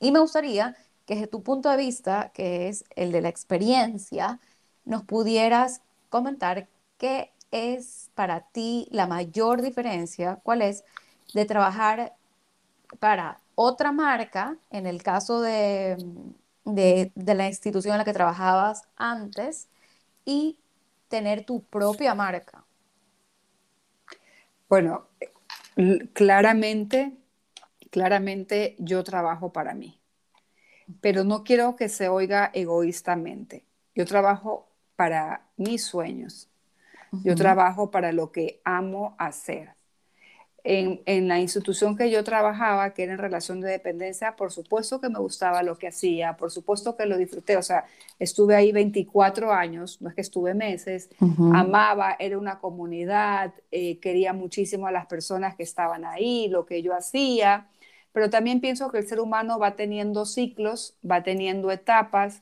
[0.00, 4.40] Y me gustaría que desde tu punto de vista, que es el de la experiencia,
[4.84, 10.84] nos pudieras comentar qué es para ti la mayor diferencia, cuál es,
[11.34, 12.14] de trabajar
[12.98, 15.96] para otra marca, en el caso de,
[16.64, 19.68] de, la institución en la que trabajabas antes,
[20.24, 20.58] y
[21.08, 22.64] tener tu propia marca.
[24.68, 25.06] Bueno,
[26.12, 27.12] claramente,
[27.90, 30.00] claramente yo trabajo para mí,
[31.00, 33.64] pero no quiero que se oiga egoístamente.
[33.94, 36.48] Yo trabajo para mis sueños.
[37.24, 39.70] Yo trabajo para lo que amo hacer.
[40.64, 45.00] En, en, la institución que yo trabajaba, que era en relación de dependencia, por supuesto
[45.00, 47.84] que me gustaba lo que hacía, por supuesto que lo disfruté, o sea,
[48.18, 51.08] estuve ahí 24 años, no es que estuve meses,
[51.54, 56.82] amaba, era una comunidad, eh, quería muchísimo a las personas que estaban ahí, lo que
[56.82, 57.68] yo hacía,
[58.16, 62.40] pero también pienso que el ser humano va teniendo ciclos, va teniendo etapas,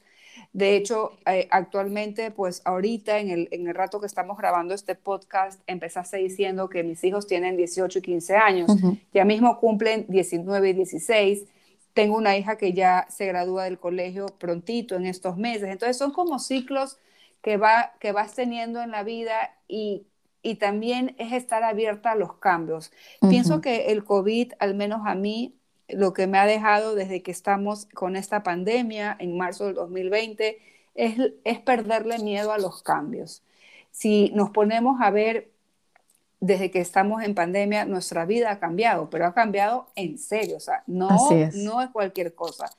[0.52, 4.94] de hecho, eh, actualmente, pues ahorita en el, en el, rato que estamos grabando este
[4.94, 8.70] podcast, empezaste diciendo que mis hijos tienen 18 y 15 años,
[9.12, 11.44] ya mismo cumplen 19 y 16.
[11.92, 15.70] Tengo una hija que ya se gradúa del colegio prontito en estos meses.
[15.70, 16.98] Entonces son como ciclos
[17.42, 20.06] que, va, que vas teniendo en la vida y,
[20.40, 22.92] y también es estar abierta a los cambios.
[23.28, 25.56] Pienso que el COVID, al menos a mí,
[25.88, 30.58] lo que me ha dejado desde que estamos con esta pandemia en marzo del 2020
[30.94, 33.42] es, es perderle miedo a los cambios.
[33.90, 35.50] Si nos ponemos a ver
[36.40, 40.60] desde que estamos en pandemia, nuestra vida ha cambiado, pero ha cambiado en serio, o
[40.60, 41.08] sea, no
[41.54, 42.70] no es cualquier cosa.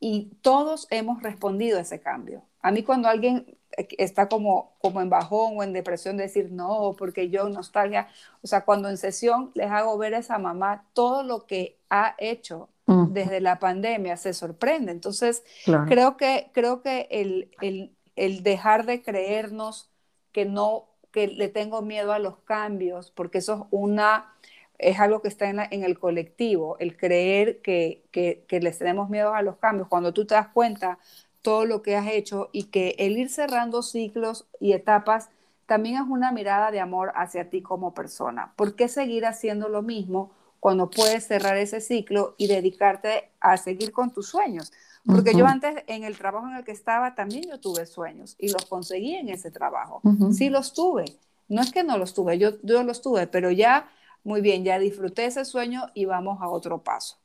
[0.00, 2.42] Y todos hemos respondido a ese cambio.
[2.60, 7.28] A mí cuando alguien está como, como en bajón o en depresión, decir no, porque
[7.28, 8.08] yo nostalgia.
[8.42, 12.14] O sea, cuando en sesión les hago ver a esa mamá todo lo que ha
[12.18, 14.92] hecho desde la pandemia, se sorprende.
[14.92, 15.42] Entonces,
[15.88, 19.90] creo que, creo que el, el, el dejar de creernos
[20.30, 24.32] que no, que le tengo miedo a los cambios, porque eso es una
[24.78, 29.08] es algo que está en, en el colectivo, el creer que, que, que, les tenemos
[29.08, 29.88] miedo a los cambios.
[29.88, 30.98] Cuando tú te das cuenta
[31.46, 35.28] todo lo que has hecho y que el ir cerrando ciclos y etapas
[35.66, 38.52] también es una mirada de amor hacia ti como persona.
[38.56, 43.92] ¿Por qué seguir haciendo lo mismo cuando puedes cerrar ese ciclo y dedicarte a seguir
[43.92, 44.72] con tus sueños?
[45.06, 48.48] Porque yo antes, en el trabajo en el que estaba, también yo tuve sueños y
[48.48, 50.02] los conseguí en ese trabajo.
[50.32, 51.04] Sí los tuve.
[51.46, 53.88] No es que no los tuve, yo, yo los tuve, pero ya,
[54.24, 57.18] muy bien, ya disfruté ese sueño y vamos a otro paso.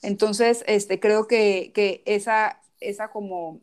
[0.00, 3.60] Entonces, este, creo que, que esa, esa como,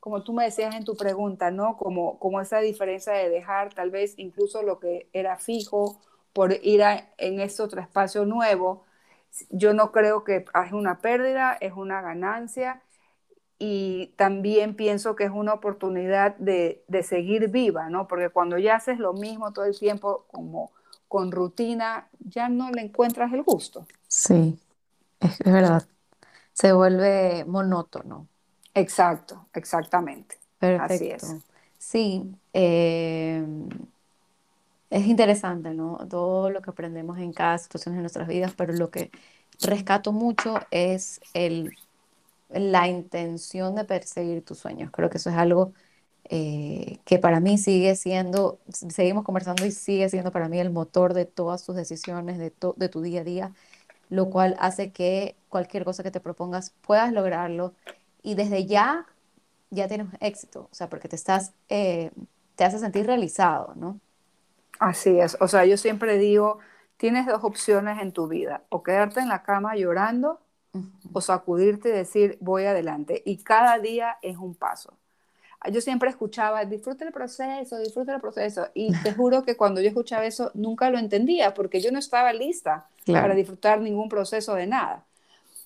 [0.00, 1.76] como tú me decías en tu pregunta, ¿no?
[1.76, 6.00] Como, como esa diferencia de dejar tal vez incluso lo que era fijo
[6.32, 6.82] por ir
[7.18, 8.84] en este otro espacio nuevo.
[9.50, 12.82] Yo no creo que es una pérdida, es una ganancia
[13.58, 18.08] y también pienso que es una oportunidad de, de, seguir viva, ¿no?
[18.08, 20.72] Porque cuando ya haces lo mismo todo el tiempo como
[21.08, 23.86] con rutina, ya no le encuentras el gusto.
[24.08, 24.58] Sí,
[25.20, 25.84] es verdad.
[26.52, 28.28] Se vuelve monótono.
[28.74, 30.38] Exacto, exactamente.
[30.58, 30.84] Perfecto.
[30.86, 31.46] Así es.
[31.78, 32.22] Sí,
[32.52, 33.44] eh,
[34.90, 35.98] es interesante, ¿no?
[36.08, 39.10] Todo lo que aprendemos en cada situación de nuestras vidas, pero lo que
[39.60, 41.74] rescato mucho es el,
[42.50, 44.90] la intención de perseguir tus sueños.
[44.92, 45.72] Creo que eso es algo
[46.30, 51.14] eh, que para mí sigue siendo, seguimos conversando y sigue siendo para mí el motor
[51.14, 53.52] de todas tus decisiones, de, de tu día a día,
[54.10, 57.74] lo cual hace que cualquier cosa que te propongas puedas lograrlo
[58.24, 59.06] y desde ya
[59.70, 62.10] ya tienes éxito, o sea, porque te estás, eh,
[62.56, 64.00] te hace sentir realizado, ¿no?
[64.78, 66.58] Así es, o sea, yo siempre digo,
[66.96, 70.40] tienes dos opciones en tu vida, o quedarte en la cama llorando
[71.12, 74.94] o sacudirte y decir, voy adelante, y cada día es un paso.
[75.70, 79.88] Yo siempre escuchaba, disfruta el proceso, disfruta el proceso, y te juro que cuando yo
[79.88, 84.66] escuchaba eso, nunca lo entendía, porque yo no estaba lista para disfrutar ningún proceso de
[84.66, 85.04] nada.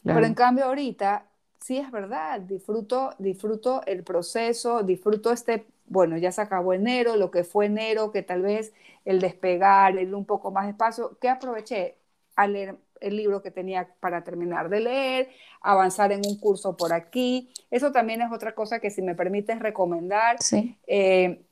[0.05, 1.25] Pero en cambio ahorita
[1.61, 7.31] sí es verdad, disfruto, disfruto el proceso, disfruto este, bueno, ya se acabó enero, lo
[7.31, 8.73] que fue enero, que tal vez
[9.05, 11.97] el despegar, el un poco más despacio, que aproveché
[12.37, 15.29] a leer el libro que tenía para terminar de leer,
[15.61, 17.53] avanzar en un curso por aquí.
[17.71, 20.41] Eso también es otra cosa que si me permites recomendar.
[20.41, 20.77] Sí.
[20.87, 21.43] Eh,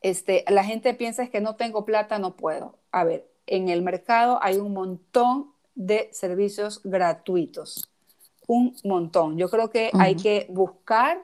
[0.00, 2.78] este, la gente piensa es que no tengo plata, no puedo.
[2.92, 7.88] A ver, en el mercado hay un montón de servicios gratuitos
[8.48, 9.38] un montón.
[9.38, 11.22] Yo creo que hay que buscar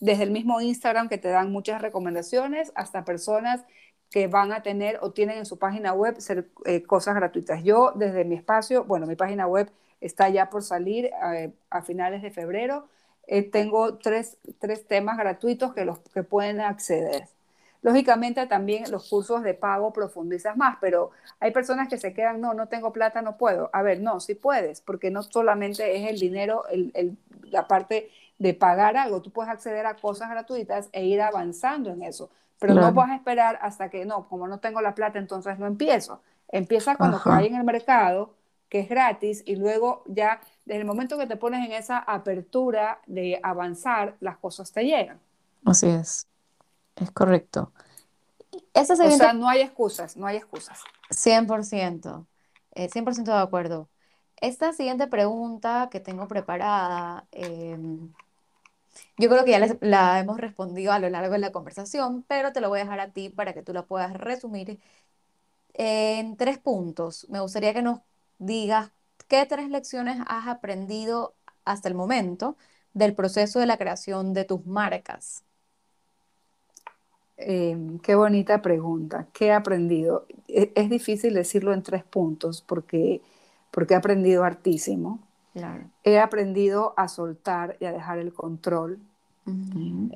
[0.00, 3.64] desde el mismo Instagram que te dan muchas recomendaciones hasta personas
[4.10, 7.62] que van a tener o tienen en su página web ser, eh, cosas gratuitas.
[7.62, 12.22] Yo desde mi espacio, bueno, mi página web está ya por salir eh, a finales
[12.22, 12.88] de febrero.
[13.26, 17.28] Eh, tengo tres, tres, temas gratuitos que los que pueden acceder.
[17.84, 22.54] Lógicamente también los cursos de pago profundizas más, pero hay personas que se quedan, no,
[22.54, 23.70] no tengo plata, no puedo.
[23.74, 28.54] A ver, no, sí puedes, porque no solamente es el dinero, el, la parte de
[28.54, 32.92] pagar algo, tú puedes acceder a cosas gratuitas e ir avanzando en eso, pero no
[32.92, 36.22] vas a esperar hasta que, no, como no tengo la plata, entonces no empiezo.
[36.48, 38.34] Empieza cuando hay en el mercado,
[38.70, 43.00] que es gratis, y luego ya, desde el momento que te pones en esa apertura
[43.06, 45.20] de avanzar, las cosas te llegan.
[45.64, 46.26] Así es.
[46.96, 47.72] Es correcto.
[48.74, 50.80] o sea, no hay excusas, no hay excusas.
[51.10, 52.26] 100%,
[52.74, 53.88] 100% eh, de acuerdo.
[54.40, 58.12] Esta siguiente pregunta que tengo preparada, em,
[59.16, 62.60] yo creo que ya la hemos respondido a lo largo de la conversación, pero te
[62.60, 64.80] lo voy a dejar a ti para que tú la puedas resumir
[65.74, 67.26] en tres puntos.
[67.30, 68.00] Me gustaría que nos
[68.38, 68.90] digas
[69.28, 71.34] qué tres lecciones has aprendido
[71.64, 72.56] hasta el momento
[72.92, 75.44] del proceso de la creación de tus marcas.
[77.36, 79.26] Em, qué bonita pregunta.
[79.32, 80.26] ¿Qué he aprendido?
[80.48, 83.22] E, es, difícil decirlo en tres puntos porque,
[83.70, 85.20] porque he aprendido hartísimo.
[86.02, 88.98] He aprendido a soltar y a dejar el control.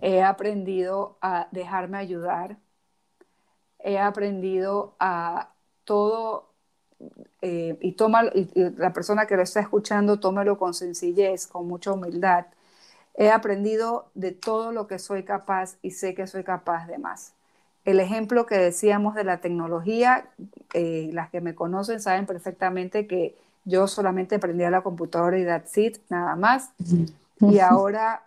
[0.01, 2.57] He aprendido a dejarme ayudar.
[3.79, 5.53] He aprendido a
[5.85, 6.51] todo,
[7.43, 11.93] eh, y, toma, y la persona que lo está escuchando, tómelo con sencillez, con mucha
[11.93, 12.47] humildad
[13.21, 17.35] He aprendido de todo lo que soy capaz y sé que soy capaz de más.
[17.85, 20.31] El ejemplo que decíamos de la tecnología,
[20.73, 25.45] eh, las que me conocen saben perfectamente que yo solamente aprendí a la computadora y
[25.45, 26.71] that's it, nada más.
[27.41, 28.23] Y ahora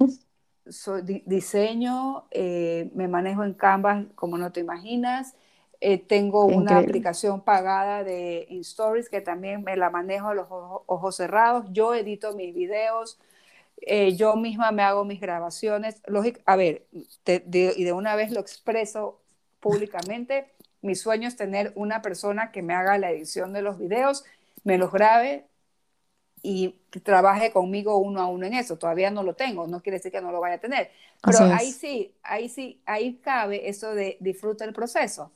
[0.69, 5.35] soy, diseño, eh, me manejo en Canvas como no te imaginas.
[5.79, 11.15] Eh, tengo una aplicación pagada de InStories que también me la manejo a los ojos,
[11.15, 11.65] cerrados.
[11.71, 13.17] Yo edito mis videos,
[13.81, 16.01] eh, yo misma me hago mis grabaciones.
[16.45, 16.87] a ver,
[17.25, 19.21] y de una vez lo expreso
[19.59, 20.51] públicamente,
[20.81, 24.23] mi sueño es tener una persona que me haga la edición de los videos,
[24.63, 25.45] me los grabe
[26.43, 28.77] y trabaje conmigo uno a uno en eso.
[28.77, 30.91] Todavía no lo tengo, no quiere decir que no lo vaya a tener.
[31.23, 35.31] Pero ahí sí, ahí sí, ahí cabe eso de disfruta el proceso.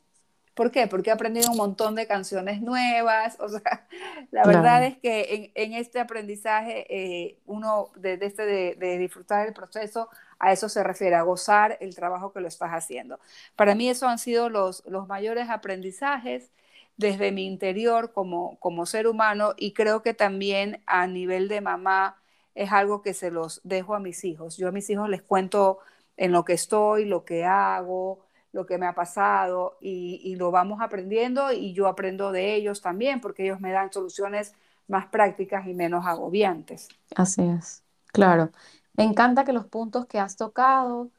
[0.56, 0.88] ¿Por qué?
[0.88, 3.38] Porque he aprendido un montón de canciones nuevas.
[3.46, 3.88] O sea,
[4.32, 10.10] la verdad es que en, este aprendizaje, eh, uno desde este de, disfrutar el proceso,
[10.40, 13.20] a eso se refiere, a gozar el trabajo que lo estás haciendo.
[13.56, 16.50] Para mí, eso han sido los, los mayores aprendizajes
[16.98, 22.18] desde mi interior como, como ser humano y creo que también a nivel de mamá
[22.56, 24.58] es algo que se los dejo a mis hijos.
[24.58, 25.80] Yo a mis hijos les cuento
[26.18, 28.25] en lo que estoy, lo que hago,
[28.56, 33.20] lo que me ha pasado y, lo vamos aprendiendo y yo aprendo de ellos también
[33.20, 34.54] porque ellos me dan soluciones
[34.88, 36.88] más prácticas y menos agobiantes.
[37.18, 37.84] Así es,
[38.14, 38.52] claro.
[38.94, 41.10] Me encanta que los puntos que has tocado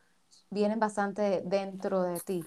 [0.49, 2.43] vienen bastante dentro de ti.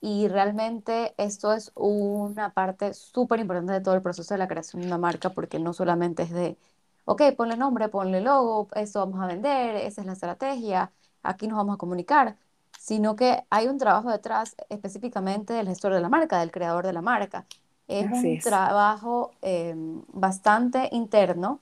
[0.00, 4.82] Y realmente esto es una parte súper importante de todo el proceso de la creación
[4.82, 6.58] de una marca, porque no solamente es de,
[7.04, 10.90] ok, ponle nombre, ponle logo, esto vamos a vender, esa es la estrategia,
[11.22, 12.36] aquí nos vamos a comunicar,
[12.84, 16.92] sino que hay un trabajo detrás específicamente del gestor de la marca, del creador de
[16.92, 17.46] la marca.
[17.88, 21.60] Es un trabajo em, bastante interno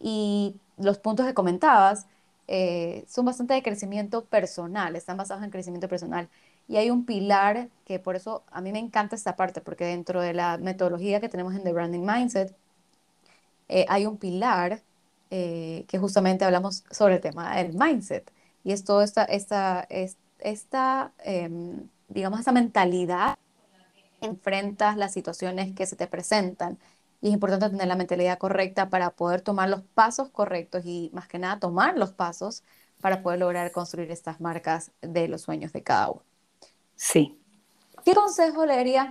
[0.00, 2.06] y los puntos que comentabas
[2.48, 6.30] eh, son bastante de crecimiento personal, están basados en crecimiento personal.
[6.66, 10.22] Y hay un pilar que por eso a mí me encanta esta parte, porque dentro
[10.22, 12.56] de la metodología que tenemos en The Branding Mindset,
[13.68, 14.80] eh, hay un pilar
[15.30, 18.32] eh, que justamente hablamos sobre el tema del mindset.
[18.64, 20.21] Y es toda esta, esta, esta
[21.24, 23.38] em, digamos, esa mentalidad
[24.22, 26.78] enfrentas las situaciones que se te presentan.
[27.20, 31.28] Y es importante tener la mentalidad correcta para poder tomar los pasos correctos y más
[31.28, 32.64] que nada tomar los pasos
[33.00, 36.22] para poder lograr construir estas marcas de los sueños de cada uno.
[36.96, 37.38] Sí.
[38.04, 39.08] ¿Qué consejo le darías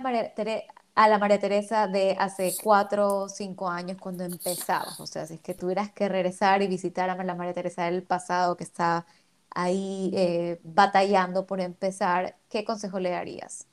[0.94, 5.00] a la María Teresa de hace cuatro o cinco años cuando empezabas?
[5.00, 8.02] O sea, si es que tuvieras que regresar y visitar a la María Teresa del
[8.02, 9.06] pasado que está
[9.54, 13.68] ahí eh, batallando por empezar, ¿qué consejo le darías?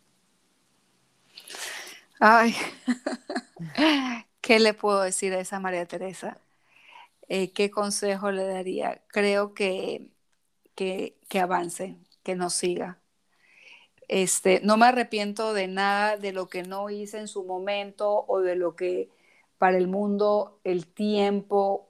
[2.19, 2.55] Ay,
[4.41, 6.41] ¿qué le puedo decir a esa María Teresa?
[7.29, 9.03] Eh, ¿Qué consejo le daría?
[9.09, 10.11] Creo que,
[10.75, 13.01] que, que avance, que no siga,
[14.07, 18.41] este, no me arrepiento de nada de lo que no hice en su momento o
[18.41, 19.09] de lo que
[19.57, 21.88] para el mundo el tiempo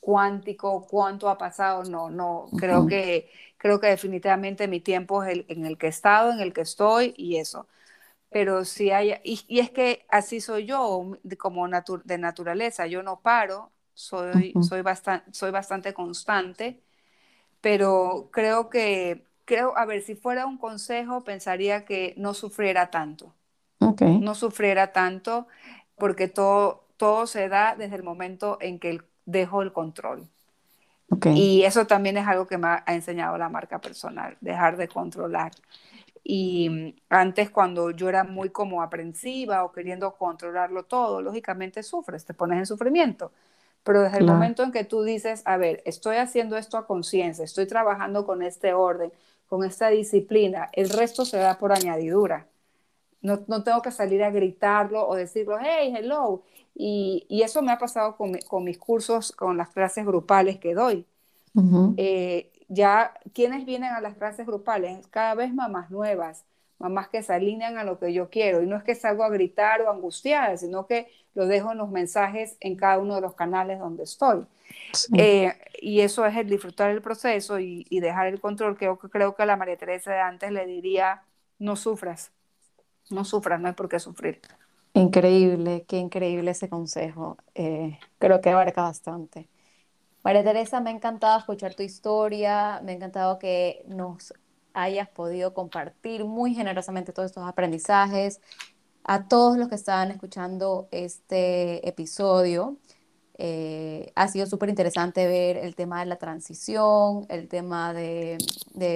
[0.00, 5.46] cuántico, cuánto ha pasado, no, no, creo que creo que definitivamente mi tiempo es el
[5.48, 7.68] en el que he estado, en el que estoy y eso.
[8.30, 13.72] Pero si hay, y, es que así soy yo, como de naturaleza, yo no paro,
[13.94, 16.80] soy, soy, bastante, soy bastante constante,
[17.60, 23.34] pero creo que creo, a ver, si fuera un consejo, pensaría que no sufriera tanto.
[24.20, 25.48] No sufriera tanto
[25.96, 30.28] porque todo, todo se da desde el momento en que dejo el control.
[31.32, 35.52] Y eso también es algo que me ha enseñado la marca personal, dejar de controlar.
[36.24, 42.24] Y mm, antes cuando yo era muy como aprensiva o queriendo controlarlo todo, lógicamente sufres,
[42.24, 43.32] te pones en sufrimiento.
[43.84, 47.44] Pero desde el momento en que tú dices, a ver, estoy haciendo esto a conciencia,
[47.44, 49.12] estoy trabajando con este orden,
[49.48, 52.46] con esta disciplina, el resto se da por añadidura.
[53.22, 56.42] No, no tengo que salir a gritarlo o decirlo, hey, hello.
[56.74, 60.74] Y, y eso me ha pasado con, con, mis cursos, con las clases grupales que
[60.74, 61.06] doy.
[61.96, 66.44] Eh, ya quienes vienen a las clases grupales, cada vez mamás nuevas,
[66.78, 68.62] mamás que se alinean a lo que yo quiero.
[68.62, 71.90] Y no es que salgo a gritar o angustiar, sino que lo dejo en los
[71.90, 74.46] mensajes en cada uno de los canales donde estoy.
[75.16, 78.76] Eh, y eso es el disfrutar el proceso y, dejar el control.
[78.76, 81.22] Creo, creo que a la María Teresa de antes le diría,
[81.58, 82.32] no sufras,
[83.10, 84.40] no sufras, no hay por qué sufrir.
[84.94, 87.36] Increíble, qué increíble ese consejo.
[87.54, 89.48] Eh, creo que abarca bastante.
[90.22, 94.34] María Teresa, me ha encantado escuchar tu historia, me ha encantado que nos
[94.74, 98.40] hayas podido compartir muy generosamente todos estos aprendizajes.
[99.04, 102.76] A todos los que estaban escuchando este episodio,
[103.38, 108.36] eh, ha sido súper interesante ver el tema de la transición, el tema de,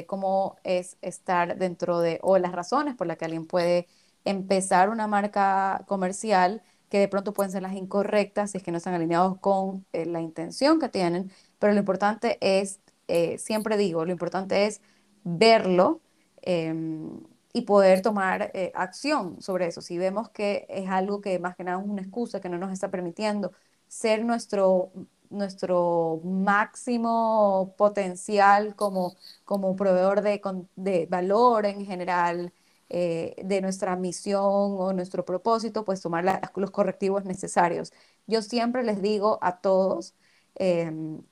[0.07, 3.89] cómo es estar dentro de, o las razones por las que alguien puede
[4.25, 8.79] empezar una marca comercial que de pronto pueden ser las incorrectas si es que no
[8.79, 14.05] están alineados con eh, la intención que tienen, pero lo importante es eh, siempre digo,
[14.05, 14.81] lo importante es
[15.25, 16.01] verlo
[16.43, 17.21] em,
[17.53, 19.81] y poder tomar eh, acción sobre eso.
[19.81, 22.73] Si vemos que es algo que más que nada es una excusa que no nos
[22.73, 23.53] está permitiendo
[23.89, 24.91] ser nuestro,
[25.31, 29.15] nuestro máximo potencial como,
[29.45, 30.41] como proveedor de,
[30.77, 32.53] de valor en general,
[32.91, 37.93] eh, de nuestra misión o nuestro propósito, pues tomar los correctivos necesarios.
[38.27, 40.15] Yo siempre les digo a todos,
[40.57, 41.23] em,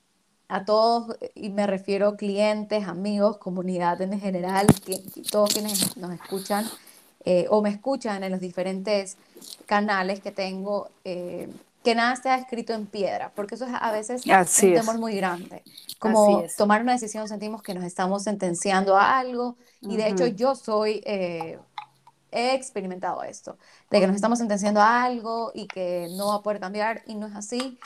[0.48, 4.66] a todos, y me refiero clientes, amigos, comunidad en general,
[5.30, 6.66] todos quienes nos escuchan
[7.24, 9.16] eh, o me escuchan en los diferentes
[9.66, 11.48] canales que tengo, eh,
[11.82, 15.62] que nada esté escrito en piedra, porque eso es a veces un temor muy grande.
[15.98, 20.54] Como tomar una decisión sentimos que nos estamos sentenciando a algo, y de hecho yo
[20.54, 21.58] soy, eh,
[22.30, 23.58] he experimentado esto,
[23.90, 27.14] de que nos estamos sentenciando a algo y que no va a poder cambiar, y
[27.14, 27.78] no es así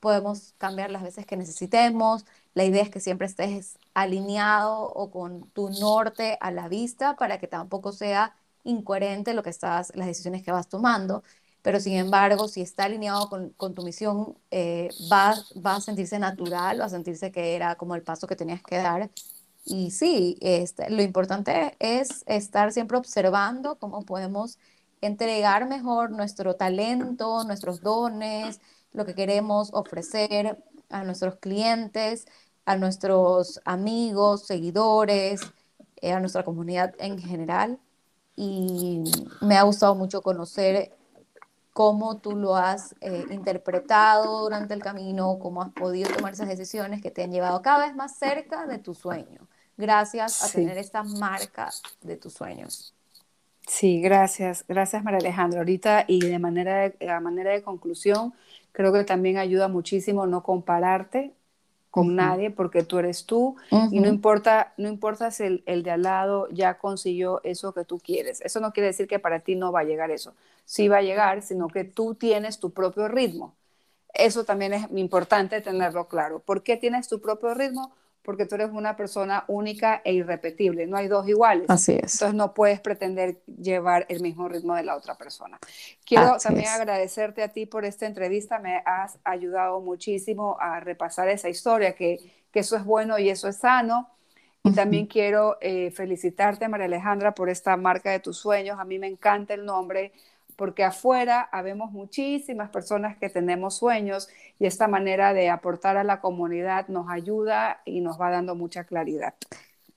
[0.00, 2.24] podemos cambiar las veces que necesitemos.
[2.54, 7.38] La idea es que siempre estés alineado o con tu norte a la vista para
[7.38, 8.34] que tampoco sea
[8.64, 11.22] incoherente lo que estás, las decisiones que vas tomando.
[11.62, 15.34] Pero sin embargo, si está alineado con, con tu misión, eh, va,
[15.64, 18.76] va a sentirse natural, va a sentirse que era como el paso que tenías que
[18.78, 19.10] dar.
[19.64, 24.58] Y sí, este, lo importante es estar siempre observando cómo podemos
[25.00, 28.60] entregar mejor nuestro talento, nuestros dones,
[28.92, 32.26] lo que queremos ofrecer a nuestros clientes,
[32.64, 35.40] a nuestros amigos, seguidores,
[36.02, 37.78] eh, a nuestra comunidad en general.
[38.36, 39.02] Y
[39.40, 40.96] me ha gustado mucho conocer
[41.80, 47.00] cómo tú lo has eh, interpretado durante el camino, cómo has podido tomar esas decisiones
[47.00, 51.02] que te han llevado cada vez más cerca de tu sueño, gracias a tener esta
[51.02, 51.70] marca
[52.02, 52.94] de tus sueños.
[53.66, 55.60] Sí, gracias, gracias María Alejandra.
[55.60, 58.34] Ahorita y de manera de, a manera de conclusión,
[58.72, 61.32] Creo que también ayuda muchísimo no compararte
[61.90, 63.56] con nadie porque tú eres tú
[63.90, 67.84] y no importa, no importa si el, el, de al lado ya consiguió eso que
[67.84, 68.40] tú quieres.
[68.42, 70.34] Eso no quiere decir que para ti no va a llegar eso.
[70.64, 73.56] Sí va a llegar, sino que tú tienes tu propio ritmo.
[74.14, 76.40] Eso también es importante tenerlo claro.
[76.40, 77.92] ¿Por qué tienes tu propio ritmo?
[78.22, 81.66] Porque tú eres una persona única e irrepetible, no hay dos iguales.
[81.68, 82.14] Así es.
[82.14, 85.58] Entonces no puedes pretender llevar el mismo ritmo de la otra persona.
[86.04, 91.48] Quiero también agradecerte a ti por esta entrevista, me has ayudado muchísimo a repasar esa
[91.48, 92.18] historia, que,
[92.52, 94.08] que eso es bueno y eso es sano.
[94.62, 98.78] Y también quiero eh, felicitarte, María Alejandra, por esta marca de tus sueños.
[98.78, 100.12] A mí me encanta el nombre
[100.60, 106.20] porque afuera habemos muchísimas personas que tenemos sueños y esta manera de aportar a la
[106.20, 109.32] comunidad nos ayuda y nos va dando mucha claridad.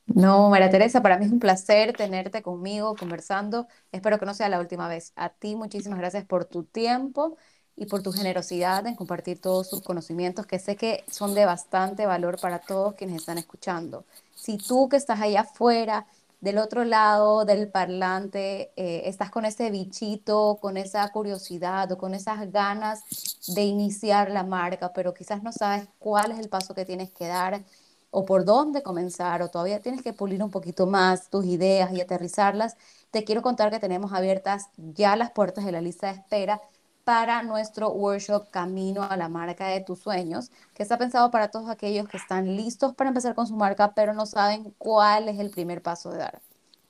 [0.06, 3.68] No, María Teresa, para mí es un placer tenerte conmigo conversando.
[3.92, 5.12] Espero que no sea la última vez.
[5.18, 7.36] A ti muchísimas gracias por tu tiempo
[7.76, 12.06] y por tu generosidad en compartir todos sus conocimientos que sé que son de bastante
[12.06, 14.06] valor para todos quienes están escuchando.
[14.34, 16.08] Si tú que estás allá afuera
[16.44, 22.14] del otro lado del parlante eh, estás con ese bichito, con esa curiosidad o con
[22.14, 23.02] esas ganas
[23.56, 27.28] de iniciar la marca, pero quizás no sabes cuál es el paso que tienes que
[27.28, 27.64] dar
[28.12, 32.02] o por dónde comenzar o todavía tienes que pulir un poquito más tus ideas y
[32.02, 32.76] aterrizarlas,
[33.10, 36.60] te quiero contar que tenemos abiertas ya las puertas de la lista de espera
[37.04, 41.70] para nuestro workshop Camino a la marca de tus sueños, que está pensado para todos
[41.70, 45.50] aquellos que están listos para empezar con su marca, pero no saben cuál es el
[45.50, 46.42] primer paso de dar.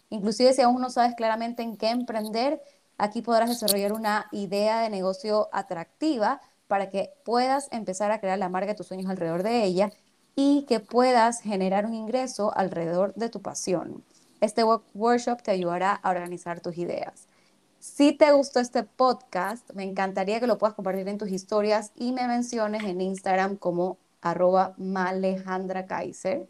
[0.09, 2.61] Inclusive si aún no sabes claramente en qué emprender,
[2.97, 8.49] aquí podrás desarrollar una idea de negocio atractiva para que puedas empezar a crear la
[8.49, 9.91] marca de tus sueños alrededor de ella
[10.35, 14.03] y que puedas generar un ingreso alrededor de tu pasión.
[14.41, 17.27] Este workshop te ayudará a organizar tus ideas.
[17.83, 22.13] Si te gustó este podcast, me encantaría que lo puedas compartir en tus historias y
[22.13, 26.47] me menciones en Instagram como arroba Malejandra Kaiser.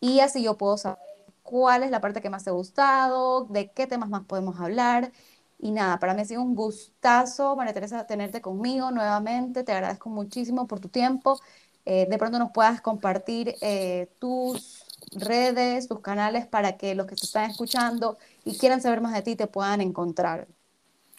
[0.00, 1.00] Y así yo puedo saber
[1.42, 5.12] cuál es la parte que más te ha gustado, de qué temas más podemos hablar.
[5.58, 9.64] Y nada, para mí ha sido un gustazo, María Teresa, tenerte conmigo nuevamente.
[9.64, 11.40] Te agradezco muchísimo por tu tiempo.
[11.84, 17.16] Eh, de pronto nos puedas compartir eh, tus redes, tus canales para que los que
[17.16, 20.48] te están escuchando y quieran saber más de ti te puedan encontrar.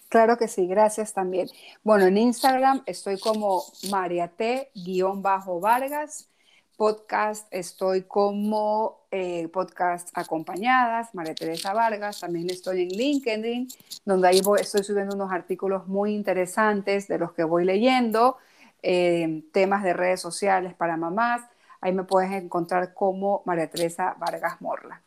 [0.09, 1.49] Claro que sí, gracias también.
[1.83, 6.29] Bueno, en Instagram estoy como mariate-vargas.
[6.77, 12.19] Podcast estoy como eh, podcast acompañadas, María Teresa Vargas.
[12.19, 13.69] También estoy en LinkedIn,
[14.03, 18.35] donde ahí estoy subiendo unos artículos muy interesantes de los que voy leyendo,
[18.83, 21.43] eh, temas de redes sociales para mamás.
[21.85, 25.03] Ahí me puedes encontrar como María Teresa Vargas Morla.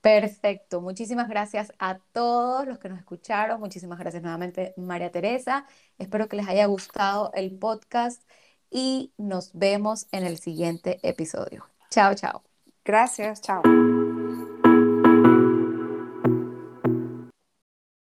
[0.00, 5.66] Perfecto, muchísimas gracias a todos los que nos escucharon, muchísimas gracias nuevamente María Teresa,
[5.98, 8.22] espero que les haya gustado el podcast
[8.70, 11.66] y nos vemos en el siguiente episodio.
[11.90, 12.44] Chao, chao.
[12.84, 13.93] Gracias, chao.